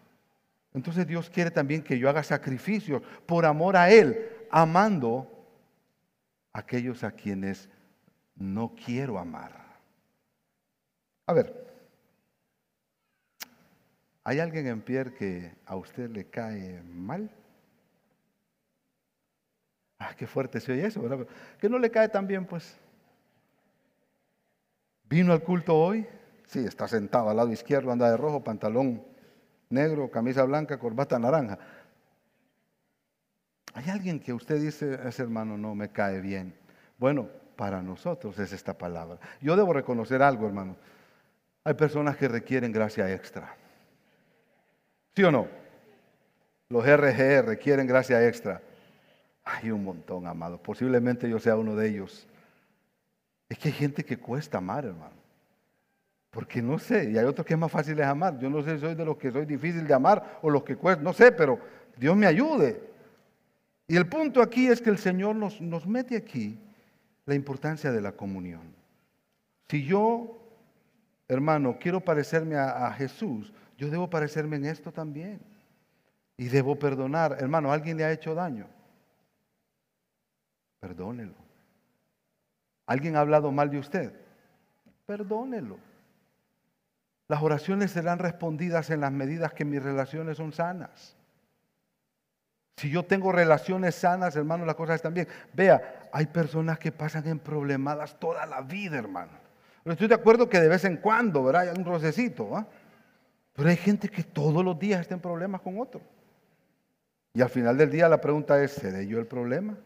Entonces 0.74 1.08
Dios 1.08 1.30
quiere 1.30 1.50
también 1.50 1.82
que 1.82 1.98
yo 1.98 2.08
haga 2.08 2.22
sacrificios 2.22 3.02
por 3.26 3.46
amor 3.46 3.78
a 3.78 3.90
Él, 3.90 4.30
amando 4.52 5.32
a 6.54 6.60
aquellos 6.60 7.04
a 7.04 7.12
quienes 7.12 7.68
no 8.36 8.76
quiero 8.86 9.18
amar. 9.18 9.67
A 11.28 11.34
ver, 11.34 11.68
¿Hay 14.28 14.42
alguien 14.42 14.68
en 14.68 14.82
Pierre 14.82 15.14
que 15.14 15.56
a 15.66 15.78
usted 15.78 16.10
le 16.10 16.26
cae 16.26 16.84
mal? 16.84 17.32
Ah, 20.00 20.14
qué 20.18 20.28
fuerte 20.28 20.60
se 20.60 20.74
oye 20.74 20.86
eso, 20.86 21.02
¿verdad? 21.02 21.26
Que 21.62 21.70
no 21.70 21.80
le 21.80 21.90
cae 21.90 22.10
tan 22.10 22.28
bien, 22.28 22.46
pues. 22.46 22.78
¿Vino 25.06 25.32
al 25.32 25.42
culto 25.42 25.78
hoy? 25.78 26.06
Sí, 26.46 26.60
está 26.60 26.90
sentado 26.90 27.30
al 27.30 27.38
lado 27.38 27.54
izquierdo, 27.54 27.90
anda 27.90 28.12
de 28.12 28.18
rojo, 28.18 28.44
pantalón 28.44 29.02
negro, 29.70 30.12
camisa 30.12 30.44
blanca, 30.44 30.78
corbata 30.78 31.18
naranja. 31.18 31.58
¿Hay 33.76 33.90
alguien 33.90 34.20
que 34.20 34.34
usted 34.34 34.60
dice, 34.60 35.00
ese 35.08 35.24
hermano 35.24 35.58
no 35.58 35.74
me 35.74 35.90
cae 35.90 36.20
bien? 36.20 36.54
Bueno, 36.98 37.30
para 37.56 37.82
nosotros 37.82 38.38
es 38.40 38.52
esta 38.52 38.78
palabra. 38.78 39.20
Yo 39.40 39.56
debo 39.56 39.72
reconocer 39.72 40.22
algo, 40.22 40.48
hermano. 40.48 40.76
Hay 41.68 41.74
personas 41.74 42.16
que 42.16 42.30
requieren 42.30 42.72
gracia 42.72 43.14
extra. 43.14 43.54
¿Sí 45.14 45.22
o 45.22 45.30
no? 45.30 45.50
Los 46.70 46.86
RG 46.86 47.46
requieren 47.46 47.86
gracia 47.86 48.26
extra. 48.26 48.62
Hay 49.44 49.72
un 49.72 49.84
montón, 49.84 50.28
amado. 50.28 50.64
Posiblemente 50.64 51.30
yo 51.30 51.40
sea 51.40 51.58
uno 51.58 51.76
de 51.76 51.90
ellos. 51.90 52.26
Es 53.50 53.58
que 53.58 53.68
hay 53.68 53.74
gente 53.74 54.06
que 54.06 54.18
cuesta 54.18 54.60
amar, 54.60 54.86
hermano. 54.86 55.18
Porque 56.30 56.62
no 56.62 56.80
sé, 56.80 57.12
y 57.12 57.18
hay 57.18 57.26
otros 57.26 57.46
que 57.46 57.56
es 57.56 57.60
más 57.60 57.70
fácil 57.70 57.98
de 57.98 58.04
amar. 58.06 58.40
Yo 58.40 58.50
no 58.50 58.64
sé 58.64 58.76
si 58.76 58.80
soy 58.80 58.96
de 58.96 59.04
los 59.04 59.18
que 59.18 59.30
soy 59.30 59.46
difícil 59.46 59.86
de 59.86 59.94
amar 59.94 60.40
o 60.42 60.50
los 60.50 60.64
que 60.64 60.78
cuesta, 60.78 61.04
no 61.04 61.12
sé, 61.12 61.34
pero 61.34 61.60
Dios 61.98 62.16
me 62.16 62.28
ayude. 62.28 62.82
Y 63.90 63.98
el 63.98 64.08
punto 64.08 64.42
aquí 64.42 64.68
es 64.68 64.80
que 64.80 64.90
el 64.90 65.00
Señor 65.00 65.36
nos, 65.36 65.60
nos 65.60 65.86
mete 65.86 66.16
aquí 66.16 66.58
la 67.26 67.36
importancia 67.36 67.92
de 67.92 68.00
la 68.00 68.14
comunión. 68.14 68.74
Si 69.68 69.84
yo, 69.84 70.47
hermano, 71.28 71.78
quiero 71.80 72.00
parecerme 72.00 72.56
a 72.58 72.92
Jesús, 72.94 73.54
yo 73.78 73.90
debo 73.90 74.10
parecerme 74.10 74.56
en 74.56 74.66
esto 74.66 74.92
también. 74.92 75.40
Y 76.38 76.50
debo 76.50 76.78
perdonar. 76.78 77.38
Hermano, 77.40 77.72
¿alguien 77.72 77.98
le 77.98 78.06
ha 78.06 78.12
hecho 78.12 78.36
daño? 78.36 78.68
Perdónelo. 80.80 81.34
¿Alguien 82.86 83.16
ha 83.16 83.22
hablado 83.22 83.52
mal 83.52 83.70
de 83.70 83.80
usted? 83.80 84.14
Perdónelo. 85.06 85.80
Las 87.28 87.42
oraciones 87.42 87.92
serán 87.92 88.20
respondidas 88.20 88.90
en 88.90 89.02
las 89.02 89.12
medidas 89.12 89.54
que 89.54 89.66
mis 89.66 89.82
relaciones 89.82 90.38
son 90.38 90.54
sanas. 90.54 91.16
Si 92.78 92.90
yo 92.92 93.04
tengo 93.04 93.32
relaciones 93.32 93.96
sanas, 93.96 94.36
hermano, 94.36 94.64
las 94.66 94.76
cosas 94.76 94.98
están 94.98 95.16
bien. 95.16 95.28
Vea, 95.54 96.10
hay 96.14 96.28
personas 96.28 96.78
que 96.78 96.92
pasan 96.92 97.28
en 97.28 97.40
problemadas 97.40 98.20
toda 98.20 98.46
la 98.46 98.62
vida, 98.62 98.98
hermano. 98.98 99.47
Pero 99.88 99.94
estoy 99.94 100.10
de 100.10 100.16
acuerdo 100.16 100.50
que 100.50 100.60
de 100.60 100.68
vez 100.68 100.84
en 100.84 100.98
cuando, 100.98 101.46
¿verdad? 101.46 101.62
Hay 101.62 101.78
un 101.78 101.86
rocecito, 101.86 102.58
¿ah? 102.58 102.68
Pero 103.54 103.70
hay 103.70 103.78
gente 103.78 104.10
que 104.10 104.22
todos 104.22 104.62
los 104.62 104.78
días 104.78 105.00
está 105.00 105.14
en 105.14 105.22
problemas 105.22 105.62
con 105.62 105.80
otro. 105.80 106.02
Y 107.34 107.42
al 107.42 107.48
final 107.48 107.78
del 107.78 107.90
día 107.90 108.10
la 108.10 108.20
pregunta 108.20 108.62
es, 108.62 108.74
¿seré 108.74 109.08
yo 109.08 109.18
el 109.18 109.28
problema? 109.28 109.78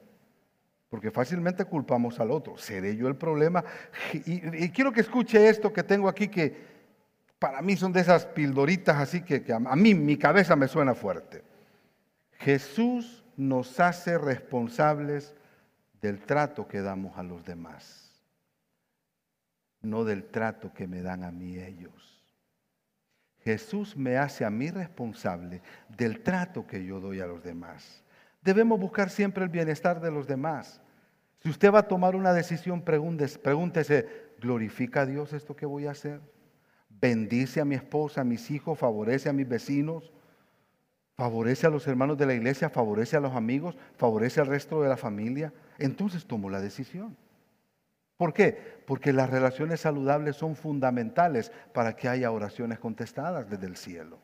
Porque 0.89 1.11
fácilmente 1.11 1.65
culpamos 1.65 2.19
al 2.19 2.31
otro. 2.31 2.57
¿Seré 2.57 2.95
yo 2.95 3.07
el 3.07 3.15
problema? 3.15 3.63
Y, 4.25 4.69
quiero 4.69 4.91
que 4.91 5.01
escuche 5.01 5.47
esto 5.47 5.71
que 5.71 5.83
tengo 5.83 6.09
aquí 6.09 6.29
que 6.29 6.51
para 7.37 7.61
mí 7.61 7.77
son 7.77 7.93
de 7.93 7.99
esas 7.99 8.25
pildoritas 8.25 8.97
así 8.97 9.21
que 9.21 9.45
a 9.53 9.75
mí 9.75 9.93
mi 9.93 10.17
cabeza 10.17 10.55
me 10.55 10.67
suena 10.67 10.95
fuerte. 10.95 11.43
Jesús 12.39 13.23
nos 13.37 13.79
hace 13.79 14.17
responsables 14.17 15.35
del 16.01 16.23
trato 16.23 16.67
que 16.67 16.81
damos 16.81 17.19
a 17.19 17.21
los 17.21 17.45
demás, 17.45 18.11
no 19.81 20.03
del 20.03 20.25
trato 20.25 20.73
que 20.73 20.87
me 20.87 21.01
dan 21.01 21.23
a 21.23 21.31
mí 21.31 21.57
ellos. 21.57 22.21
Jesús 23.43 23.97
me 23.97 24.17
hace 24.17 24.45
a 24.45 24.49
mí 24.49 24.69
responsable 24.69 25.61
del 25.89 26.21
trato 26.21 26.67
que 26.67 26.83
yo 26.85 26.99
doy 26.99 27.19
a 27.19 27.25
los 27.25 27.43
demás. 27.43 28.03
Debemos 28.41 28.79
buscar 28.79 29.09
siempre 29.09 29.43
el 29.43 29.49
bienestar 29.49 29.99
de 29.99 30.11
los 30.11 30.27
demás. 30.27 30.81
Si 31.39 31.49
usted 31.49 31.73
va 31.73 31.79
a 31.79 31.87
tomar 31.87 32.15
una 32.15 32.33
decisión, 32.33 32.83
pregúntese, 32.83 34.35
¿glorifica 34.39 35.01
a 35.01 35.05
Dios 35.07 35.33
esto 35.33 35.55
que 35.55 35.65
voy 35.65 35.87
a 35.87 35.91
hacer? 35.91 36.21
¿Bendice 36.89 37.61
a 37.61 37.65
mi 37.65 37.73
esposa, 37.73 38.21
a 38.21 38.23
mis 38.23 38.51
hijos, 38.51 38.77
favorece 38.77 39.29
a 39.29 39.33
mis 39.33 39.47
vecinos? 39.47 40.11
¿Favorece 41.15 41.65
a 41.65 41.71
los 41.71 41.87
hermanos 41.87 42.17
de 42.17 42.27
la 42.27 42.35
iglesia? 42.35 42.69
¿Favorece 42.69 43.17
a 43.17 43.19
los 43.19 43.34
amigos? 43.34 43.75
¿Favorece 43.97 44.39
al 44.39 44.47
resto 44.47 44.82
de 44.82 44.89
la 44.89 44.97
familia? 44.97 45.51
Entonces 45.79 46.25
tomo 46.25 46.49
la 46.49 46.61
decisión. 46.61 47.17
¿Por 48.22 48.36
qué? 48.36 48.55
Porque 48.86 49.13
las 49.13 49.32
relaciones 49.32 49.80
saludables 49.80 50.36
son 50.36 50.55
fundamentales 50.55 51.51
para 51.74 51.95
que 51.95 52.07
haya 52.07 52.32
oraciones 52.32 52.78
contestadas 52.78 53.49
desde 53.49 53.65
el 53.65 53.76
cielo. 53.76 54.19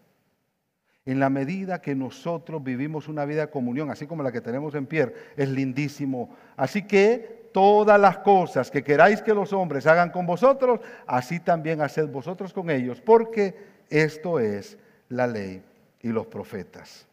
En 1.04 1.20
la 1.20 1.32
medida 1.32 1.82
que 1.82 1.95
nosotros 1.95 2.64
vivimos 2.64 3.08
una 3.08 3.26
vida 3.26 3.41
de 3.41 3.50
comunión, 3.50 3.89
así 3.89 4.06
como 4.06 4.22
la 4.22 4.32
que 4.32 4.39
tenemos 4.39 4.76
en 4.76 4.86
Pierre, 4.86 5.16
es 5.36 5.50
lindísimo. 5.50 6.30
Así 6.56 6.84
que 6.84 7.50
todas 7.52 8.00
las 8.00 8.20
cosas 8.20 8.70
que 8.70 8.84
queráis 8.84 9.24
que 9.24 9.34
los 9.34 9.52
hombres 9.52 9.88
hagan 9.88 10.12
con 10.12 10.28
vosotros, 10.28 10.80
así 11.08 11.39
también 11.39 11.82
haced 11.82 12.08
vosotros 12.08 12.54
con 12.54 12.70
ellos, 12.70 13.02
porque 13.02 13.56
esto 13.89 14.39
es 14.39 14.78
la 15.10 15.26
ley 15.26 15.64
y 16.04 16.10
los 16.10 16.28
profetas. 16.28 17.08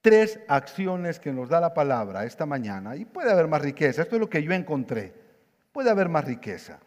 Tres 0.00 0.40
acciones 0.48 1.20
que 1.20 1.32
nos 1.32 1.48
da 1.48 1.60
la 1.60 1.74
palabra 1.74 2.24
esta 2.24 2.44
mañana, 2.44 2.96
y 2.96 3.04
puede 3.04 3.30
haber 3.30 3.46
más 3.46 3.62
riqueza, 3.62 4.02
esto 4.02 4.16
es 4.16 4.20
lo 4.20 4.28
que 4.28 4.42
yo 4.42 4.50
encontré 4.50 5.27
puede 5.72 5.90
haber 5.90 6.08
más 6.08 6.24
riqueza. 6.24 6.78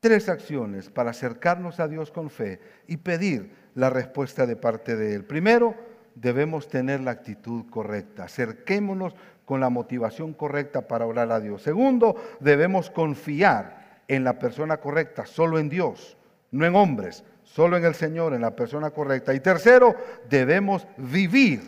Tres 0.00 0.28
acciones 0.28 0.90
para 0.90 1.10
acercarnos 1.10 1.80
a 1.80 1.88
Dios 1.88 2.10
con 2.10 2.30
fe 2.30 2.60
y 2.86 2.98
pedir 2.98 3.52
la 3.74 3.90
respuesta 3.90 4.46
de 4.46 4.56
parte 4.56 4.96
de 4.96 5.14
Él. 5.14 5.24
Primero, 5.24 5.74
debemos 6.14 6.68
tener 6.68 7.00
la 7.00 7.12
actitud 7.12 7.66
correcta. 7.70 8.24
Acerquémonos 8.24 9.14
con 9.44 9.60
la 9.60 9.70
motivación 9.70 10.34
correcta 10.34 10.86
para 10.86 11.06
orar 11.06 11.32
a 11.32 11.40
Dios. 11.40 11.62
Segundo, 11.62 12.16
debemos 12.40 12.90
confiar 12.90 14.02
en 14.06 14.24
la 14.24 14.38
persona 14.38 14.78
correcta, 14.78 15.26
solo 15.26 15.58
en 15.58 15.68
Dios, 15.68 16.16
no 16.50 16.64
en 16.64 16.74
hombres, 16.76 17.24
solo 17.42 17.76
en 17.76 17.84
el 17.84 17.94
Señor, 17.94 18.34
en 18.34 18.40
la 18.40 18.54
persona 18.54 18.90
correcta. 18.90 19.34
Y 19.34 19.40
tercero, 19.40 19.94
debemos 20.28 20.86
vivir 20.96 21.62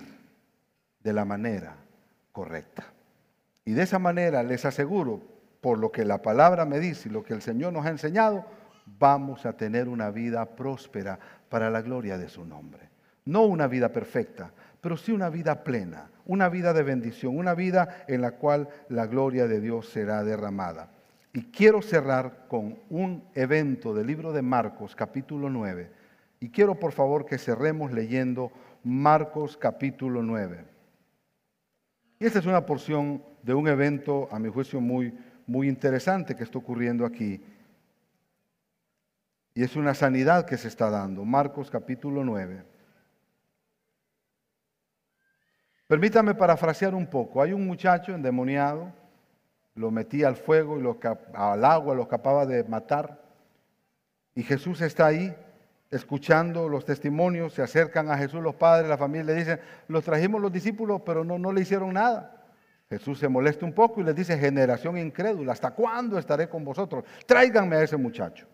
de 1.03 1.13
la 1.13 1.25
manera 1.25 1.77
correcta. 2.33 2.85
Y 3.65 3.73
de 3.73 3.83
esa 3.83 3.99
manera 3.99 4.43
les 4.43 4.65
aseguro, 4.65 5.23
por 5.61 5.79
lo 5.79 5.93
que 5.93 6.05
la 6.05 6.23
palabra 6.23 6.65
me 6.65 6.79
dice 6.79 7.09
y 7.09 7.13
lo 7.13 7.23
que 7.23 7.35
el 7.35 7.43
Señor 7.43 7.73
nos 7.73 7.87
ha 7.87 7.91
enseñado, 7.91 8.47
vamos 8.99 9.47
a 9.47 9.53
tener 9.53 9.89
una 9.89 10.11
vida 10.11 10.45
próspera 10.45 11.19
para 11.49 11.71
la 11.71 11.83
gloria 11.83 12.19
de 12.19 12.29
su 12.29 12.45
nombre. 12.45 12.89
No 13.25 13.45
una 13.45 13.67
vida 13.67 13.91
perfecta, 13.91 14.53
pero 14.81 14.97
sí 14.97 15.13
una 15.13 15.29
vida 15.29 15.63
plena, 15.63 16.11
una 16.27 16.49
vida 16.49 16.73
de 16.73 16.83
bendición, 16.83 17.37
una 17.37 17.55
vida 17.55 18.05
en 18.09 18.23
la 18.23 18.33
cual 18.33 18.69
la 18.89 19.07
gloria 19.07 19.47
de 19.47 19.61
Dios 19.61 19.89
será 19.89 20.25
derramada. 20.25 20.91
Y 21.33 21.45
quiero 21.45 21.83
cerrar 21.83 22.47
con 22.49 22.79
un 22.89 23.25
evento 23.35 23.95
del 23.95 24.07
libro 24.07 24.33
de 24.33 24.43
Marcos, 24.43 24.97
capítulo 24.97 25.49
9. 25.49 25.91
Y 26.41 26.51
quiero 26.51 26.75
por 26.77 26.93
favor 26.93 27.27
que 27.27 27.39
cerremos 27.39 27.93
leyendo 27.93 28.51
Marcos 28.83 29.57
capítulo 29.57 30.23
9. 30.23 30.65
Y 32.19 32.27
esta 32.27 32.39
es 32.39 32.47
una 32.47 32.67
porción 32.67 33.23
de 33.43 33.55
un 33.55 33.69
evento, 33.69 34.29
a 34.33 34.39
mi 34.39 34.49
juicio, 34.49 34.81
muy, 34.81 35.15
muy 35.51 35.69
interesante 35.69 36.37
que 36.37 36.45
está 36.45 36.59
ocurriendo 36.59 37.05
aquí. 37.05 37.43
Y 39.53 39.65
es 39.65 39.75
una 39.75 39.95
sanidad 39.95 40.47
que 40.47 40.57
se 40.57 40.69
está 40.69 40.91
dando. 40.91 41.25
Marcos 41.25 41.69
capítulo 41.69 42.23
9. 42.23 42.63
Permítame 45.89 46.37
parafrasear 46.37 46.95
un 46.95 47.09
poco. 47.09 47.43
Hay 47.43 47.53
un 47.53 47.67
muchacho 47.67 48.15
endemoniado, 48.15 48.93
lo 49.75 49.91
metía 49.91 50.29
al 50.29 50.37
fuego 50.37 50.79
y 50.79 50.83
lo, 50.83 51.01
al 51.35 51.65
agua, 51.65 51.97
lo 51.97 52.07
capaba 52.07 52.47
de 52.47 52.63
matar. 52.63 53.21
Y 54.37 54.45
Jesús 54.45 54.81
está 54.81 55.07
ahí 55.07 55.35
escuchando 55.91 56.69
los 56.69 56.85
testimonios, 56.85 57.55
se 57.55 57.63
acercan 57.63 58.09
a 58.09 58.17
Jesús 58.17 58.41
los 58.41 58.55
padres, 58.55 58.89
la 58.89 58.97
familia, 58.97 59.35
le 59.35 59.41
dicen, 59.41 59.61
los 59.89 60.05
trajimos 60.05 60.41
los 60.41 60.53
discípulos, 60.53 61.03
pero 61.05 61.25
no, 61.25 61.41
no 61.41 61.51
le 61.51 61.63
hicieron 61.63 61.95
nada. 61.95 62.40
Jesús 62.91 63.21
se 63.21 63.29
molesta 63.29 63.65
un 63.65 63.73
poco 63.73 64.01
y 64.01 64.05
les 64.05 64.17
dice, 64.17 64.37
generación 64.37 64.99
incrédula, 64.99 65.53
¿hasta 65.53 65.71
cuándo 65.71 66.19
estaré 66.19 66.49
con 66.49 66.65
vosotros? 66.65 67.05
Tráiganme 67.25 67.77
a 67.77 67.85
ese 67.85 67.97
muchacho. 67.97 68.47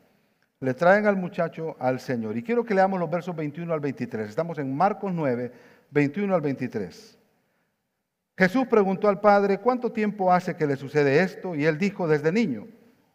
Le 0.60 0.74
traen 0.74 1.06
al 1.06 1.16
muchacho 1.16 1.74
al 1.78 2.00
Señor. 2.00 2.36
Y 2.36 2.42
quiero 2.42 2.62
que 2.62 2.74
leamos 2.74 3.00
los 3.00 3.10
versos 3.10 3.34
21 3.34 3.72
al 3.72 3.80
23. 3.80 4.28
Estamos 4.28 4.58
en 4.58 4.76
Marcos 4.76 5.10
9, 5.12 5.52
21 5.90 6.34
al 6.34 6.42
23. 6.42 7.18
Jesús 8.36 8.66
preguntó 8.66 9.08
al 9.08 9.20
Padre, 9.20 9.58
¿cuánto 9.58 9.90
tiempo 9.90 10.30
hace 10.30 10.54
que 10.54 10.66
le 10.66 10.76
sucede 10.76 11.20
esto? 11.20 11.54
Y 11.54 11.64
él 11.64 11.78
dijo, 11.78 12.06
desde 12.06 12.30
niño. 12.30 12.66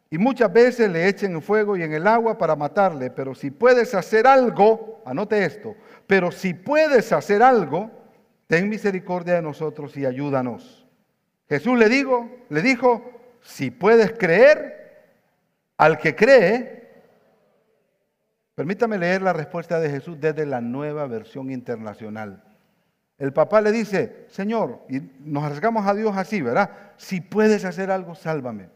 Y 0.10 0.18
muchas 0.18 0.52
veces 0.52 0.90
le 0.90 1.08
echen 1.08 1.34
en 1.34 1.42
fuego 1.44 1.78
y 1.78 1.84
en 1.84 1.94
el 1.94 2.08
agua 2.08 2.38
para 2.38 2.56
matarle, 2.56 3.12
pero 3.12 3.36
si 3.36 3.52
puedes 3.52 3.94
hacer 3.94 4.26
algo, 4.26 5.02
anote 5.06 5.46
esto, 5.46 5.76
pero 6.06 6.32
si 6.32 6.54
puedes 6.54 7.14
hacer 7.14 7.42
algo, 7.42 7.92
ten 8.48 8.68
misericordia 8.68 9.36
de 9.36 9.42
nosotros 9.42 9.96
y 9.96 10.06
ayúdanos. 10.06 10.81
Jesús 11.52 11.78
le 11.78 11.90
dijo, 11.90 12.30
le 12.48 12.62
dijo, 12.62 13.12
si 13.42 13.72
puedes 13.72 14.14
creer, 14.14 15.04
al 15.76 15.98
que 15.98 16.16
cree, 16.16 17.04
permítame 18.56 18.98
leer 18.98 19.22
la 19.22 19.34
respuesta 19.34 19.78
de 19.82 19.90
Jesús 19.90 20.18
desde 20.18 20.46
la 20.46 20.62
nueva 20.62 21.08
versión 21.08 21.52
internacional. 21.52 22.42
El 23.18 23.34
papá 23.34 23.60
le 23.60 23.74
dice, 23.74 24.28
Señor, 24.30 24.80
y 24.88 25.02
nos 25.26 25.44
arriesgamos 25.44 25.86
a 25.86 25.94
Dios 25.94 26.16
así, 26.16 26.42
¿verdad? 26.42 26.72
Si 26.96 27.20
puedes 27.20 27.66
hacer 27.66 27.92
algo, 27.92 28.16
sálvame. 28.16 28.70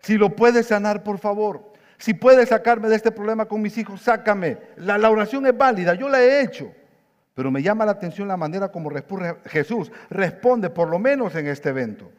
Si 0.00 0.16
lo 0.16 0.34
puedes 0.34 0.68
sanar, 0.68 1.02
por 1.02 1.18
favor. 1.18 1.74
Si 1.98 2.14
puedes 2.14 2.48
sacarme 2.48 2.88
de 2.88 2.96
este 2.96 3.12
problema 3.12 3.44
con 3.44 3.60
mis 3.60 3.76
hijos, 3.76 4.00
sácame. 4.00 4.56
La, 4.76 5.10
oración 5.10 5.44
es 5.44 5.54
válida, 5.54 5.92
yo 5.92 6.08
la 6.08 6.22
he 6.22 6.40
hecho. 6.40 6.72
Pero 7.36 7.50
me 7.50 7.62
llama 7.62 7.84
la 7.84 7.92
atención 7.92 8.28
la 8.28 8.38
manera 8.38 8.72
como 8.72 8.90
Jesús. 9.44 9.92
Responde, 10.08 10.70
por 10.70 10.88
lo 10.88 10.98
menos 10.98 11.34
en 11.34 11.48
este 11.48 11.68
evento. 11.68 12.10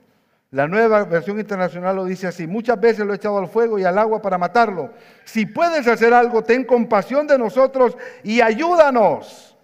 La 0.51 0.67
nueva 0.67 1.05
versión 1.05 1.39
internacional 1.39 1.95
lo 1.95 2.05
dice 2.05 2.27
así, 2.27 2.45
muchas 2.45 2.79
veces 2.79 3.03
lo 3.03 3.13
he 3.13 3.15
echado 3.15 3.39
al 3.39 3.47
fuego 3.47 3.79
y 3.79 3.83
al 3.83 3.97
agua 3.97 4.21
para 4.21 4.37
matarlo. 4.37 4.91
Si 5.25 5.47
puedes 5.47 5.87
hacer 5.87 6.13
algo, 6.13 6.43
ten 6.43 6.63
compasión 6.63 7.25
de 7.25 7.35
nosotros 7.35 7.97
y 8.23 8.41
ayúdanos. 8.41 9.57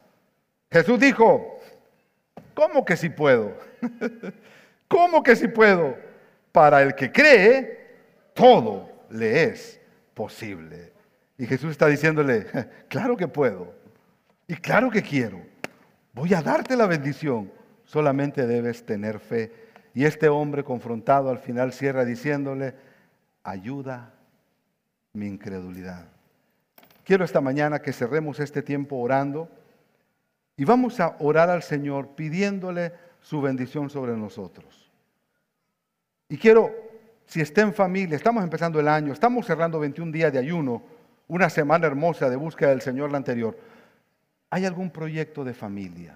Jesús 0.71 0.99
dijo, 0.99 1.59
¿cómo 2.55 2.83
que 2.83 2.97
si 2.97 3.09
puedo? 3.09 3.53
¿Cómo 4.87 5.21
que 5.21 5.35
si 5.35 5.47
puedo? 5.47 5.95
Para 6.51 6.81
el 6.81 6.95
que 6.95 7.11
cree, 7.11 7.95
todo 8.33 8.89
le 9.11 9.43
es 9.43 9.79
posible. 10.15 10.93
Y 11.37 11.45
Jesús 11.45 11.69
está 11.69 11.85
diciéndole, 11.85 12.47
claro 12.89 13.15
que 13.15 13.27
puedo 13.27 13.82
y 14.47 14.55
claro 14.55 14.89
que 14.89 15.01
quiero. 15.01 15.41
Voy 16.13 16.33
a 16.33 16.41
darte 16.41 16.75
la 16.75 16.87
bendición. 16.87 17.51
Solamente 17.85 18.45
debes 18.45 18.85
tener 18.85 19.19
fe. 19.19 19.51
Y 19.93 20.05
este 20.05 20.29
hombre 20.29 20.63
confrontado 20.63 21.29
al 21.29 21.39
final 21.39 21.73
cierra 21.73 22.05
diciéndole, 22.05 22.75
ayuda 23.43 24.13
mi 25.13 25.27
incredulidad. 25.27 26.07
Quiero 27.03 27.25
esta 27.25 27.41
mañana 27.41 27.79
que 27.79 27.93
cerremos 27.93 28.39
este 28.39 28.61
tiempo 28.61 28.97
orando 28.97 29.49
y 30.55 30.65
vamos 30.65 30.99
a 30.99 31.15
orar 31.19 31.49
al 31.49 31.63
Señor 31.63 32.15
pidiéndole 32.15 32.93
su 33.21 33.41
bendición 33.41 33.89
sobre 33.89 34.15
nosotros. 34.15 34.91
Y 36.29 36.37
quiero 36.37 36.71
si 37.25 37.41
está 37.41 37.61
en 37.61 37.73
familia, 37.73 38.15
estamos 38.15 38.43
empezando 38.43 38.79
el 38.79 38.87
año, 38.87 39.13
estamos 39.13 39.45
cerrando 39.45 39.79
21 39.79 40.11
días 40.11 40.31
de 40.31 40.39
ayuno, 40.39 40.83
una 41.27 41.49
semana 41.49 41.87
hermosa 41.87 42.29
de 42.29 42.35
búsqueda 42.35 42.69
del 42.69 42.81
Señor 42.81 43.11
la 43.11 43.17
anterior. 43.17 43.57
¿Hay 44.53 44.65
algún 44.65 44.91
proyecto 44.91 45.43
de 45.43 45.55
familia? 45.55 46.15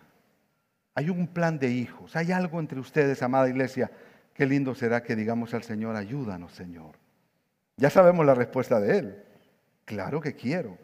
¿Hay 0.94 1.10
un 1.10 1.26
plan 1.26 1.58
de 1.58 1.72
hijos? 1.72 2.16
¿Hay 2.16 2.32
algo 2.32 2.60
entre 2.60 2.80
ustedes, 2.80 3.24
amada 3.24 3.50
iglesia? 3.50 3.90
Qué 4.32 4.46
lindo 4.46 4.76
será 4.76 5.02
que 5.02 5.16
digamos 5.16 5.56
al 5.56 5.64
Señor, 5.64 5.96
ayúdanos, 5.96 6.52
Señor. 6.52 7.00
Ya 7.78 7.90
sabemos 7.90 8.24
la 8.28 8.36
respuesta 8.36 8.80
de 8.80 9.00
Él. 9.00 9.24
Claro 9.86 10.22
que 10.22 10.36
quiero. 10.36 10.78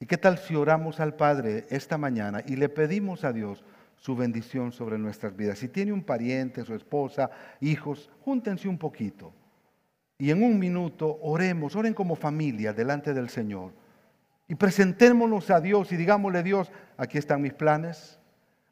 ¿Y 0.00 0.06
qué 0.06 0.18
tal 0.18 0.38
si 0.38 0.56
oramos 0.56 0.98
al 0.98 1.14
Padre 1.14 1.66
esta 1.70 1.96
mañana 1.98 2.42
y 2.44 2.56
le 2.56 2.68
pedimos 2.68 3.22
a 3.22 3.32
Dios 3.32 3.64
su 3.94 4.16
bendición 4.16 4.72
sobre 4.72 4.98
nuestras 4.98 5.36
vidas. 5.36 5.60
Si 5.60 5.68
tiene 5.68 5.92
un 5.92 6.02
pariente, 6.02 6.64
su 6.64 6.74
esposa, 6.74 7.30
hijos, 7.60 8.10
júntense 8.24 8.66
un 8.66 8.76
poquito. 8.76 9.32
Y 10.18 10.32
en 10.32 10.42
un 10.42 10.58
minuto 10.58 11.16
oremos, 11.22 11.76
oren 11.76 11.94
como 11.94 12.16
familia 12.16 12.72
delante 12.72 13.14
del 13.14 13.28
Señor. 13.28 13.70
Y 14.50 14.56
presentémonos 14.56 15.48
a 15.50 15.60
Dios 15.60 15.92
y 15.92 15.96
digámosle, 15.96 16.42
Dios, 16.42 16.72
aquí 16.96 17.18
están 17.18 17.40
mis 17.40 17.52
planes, 17.52 18.18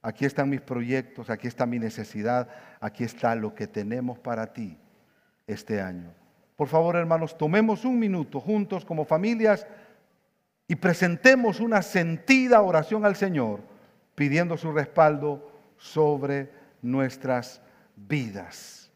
aquí 0.02 0.24
están 0.24 0.50
mis 0.50 0.60
proyectos, 0.60 1.30
aquí 1.30 1.46
está 1.46 1.66
mi 1.66 1.78
necesidad, 1.78 2.48
aquí 2.80 3.04
está 3.04 3.36
lo 3.36 3.54
que 3.54 3.68
tenemos 3.68 4.18
para 4.18 4.52
ti 4.52 4.76
este 5.46 5.80
año. 5.80 6.12
Por 6.56 6.66
favor, 6.66 6.96
hermanos, 6.96 7.38
tomemos 7.38 7.84
un 7.84 7.96
minuto 7.96 8.40
juntos 8.40 8.84
como 8.84 9.04
familias 9.04 9.68
y 10.66 10.74
presentemos 10.74 11.60
una 11.60 11.80
sentida 11.82 12.60
oración 12.60 13.04
al 13.04 13.14
Señor 13.14 13.60
pidiendo 14.16 14.56
su 14.56 14.72
respaldo 14.72 15.48
sobre 15.76 16.50
nuestras 16.82 17.62
vidas. 17.94 18.90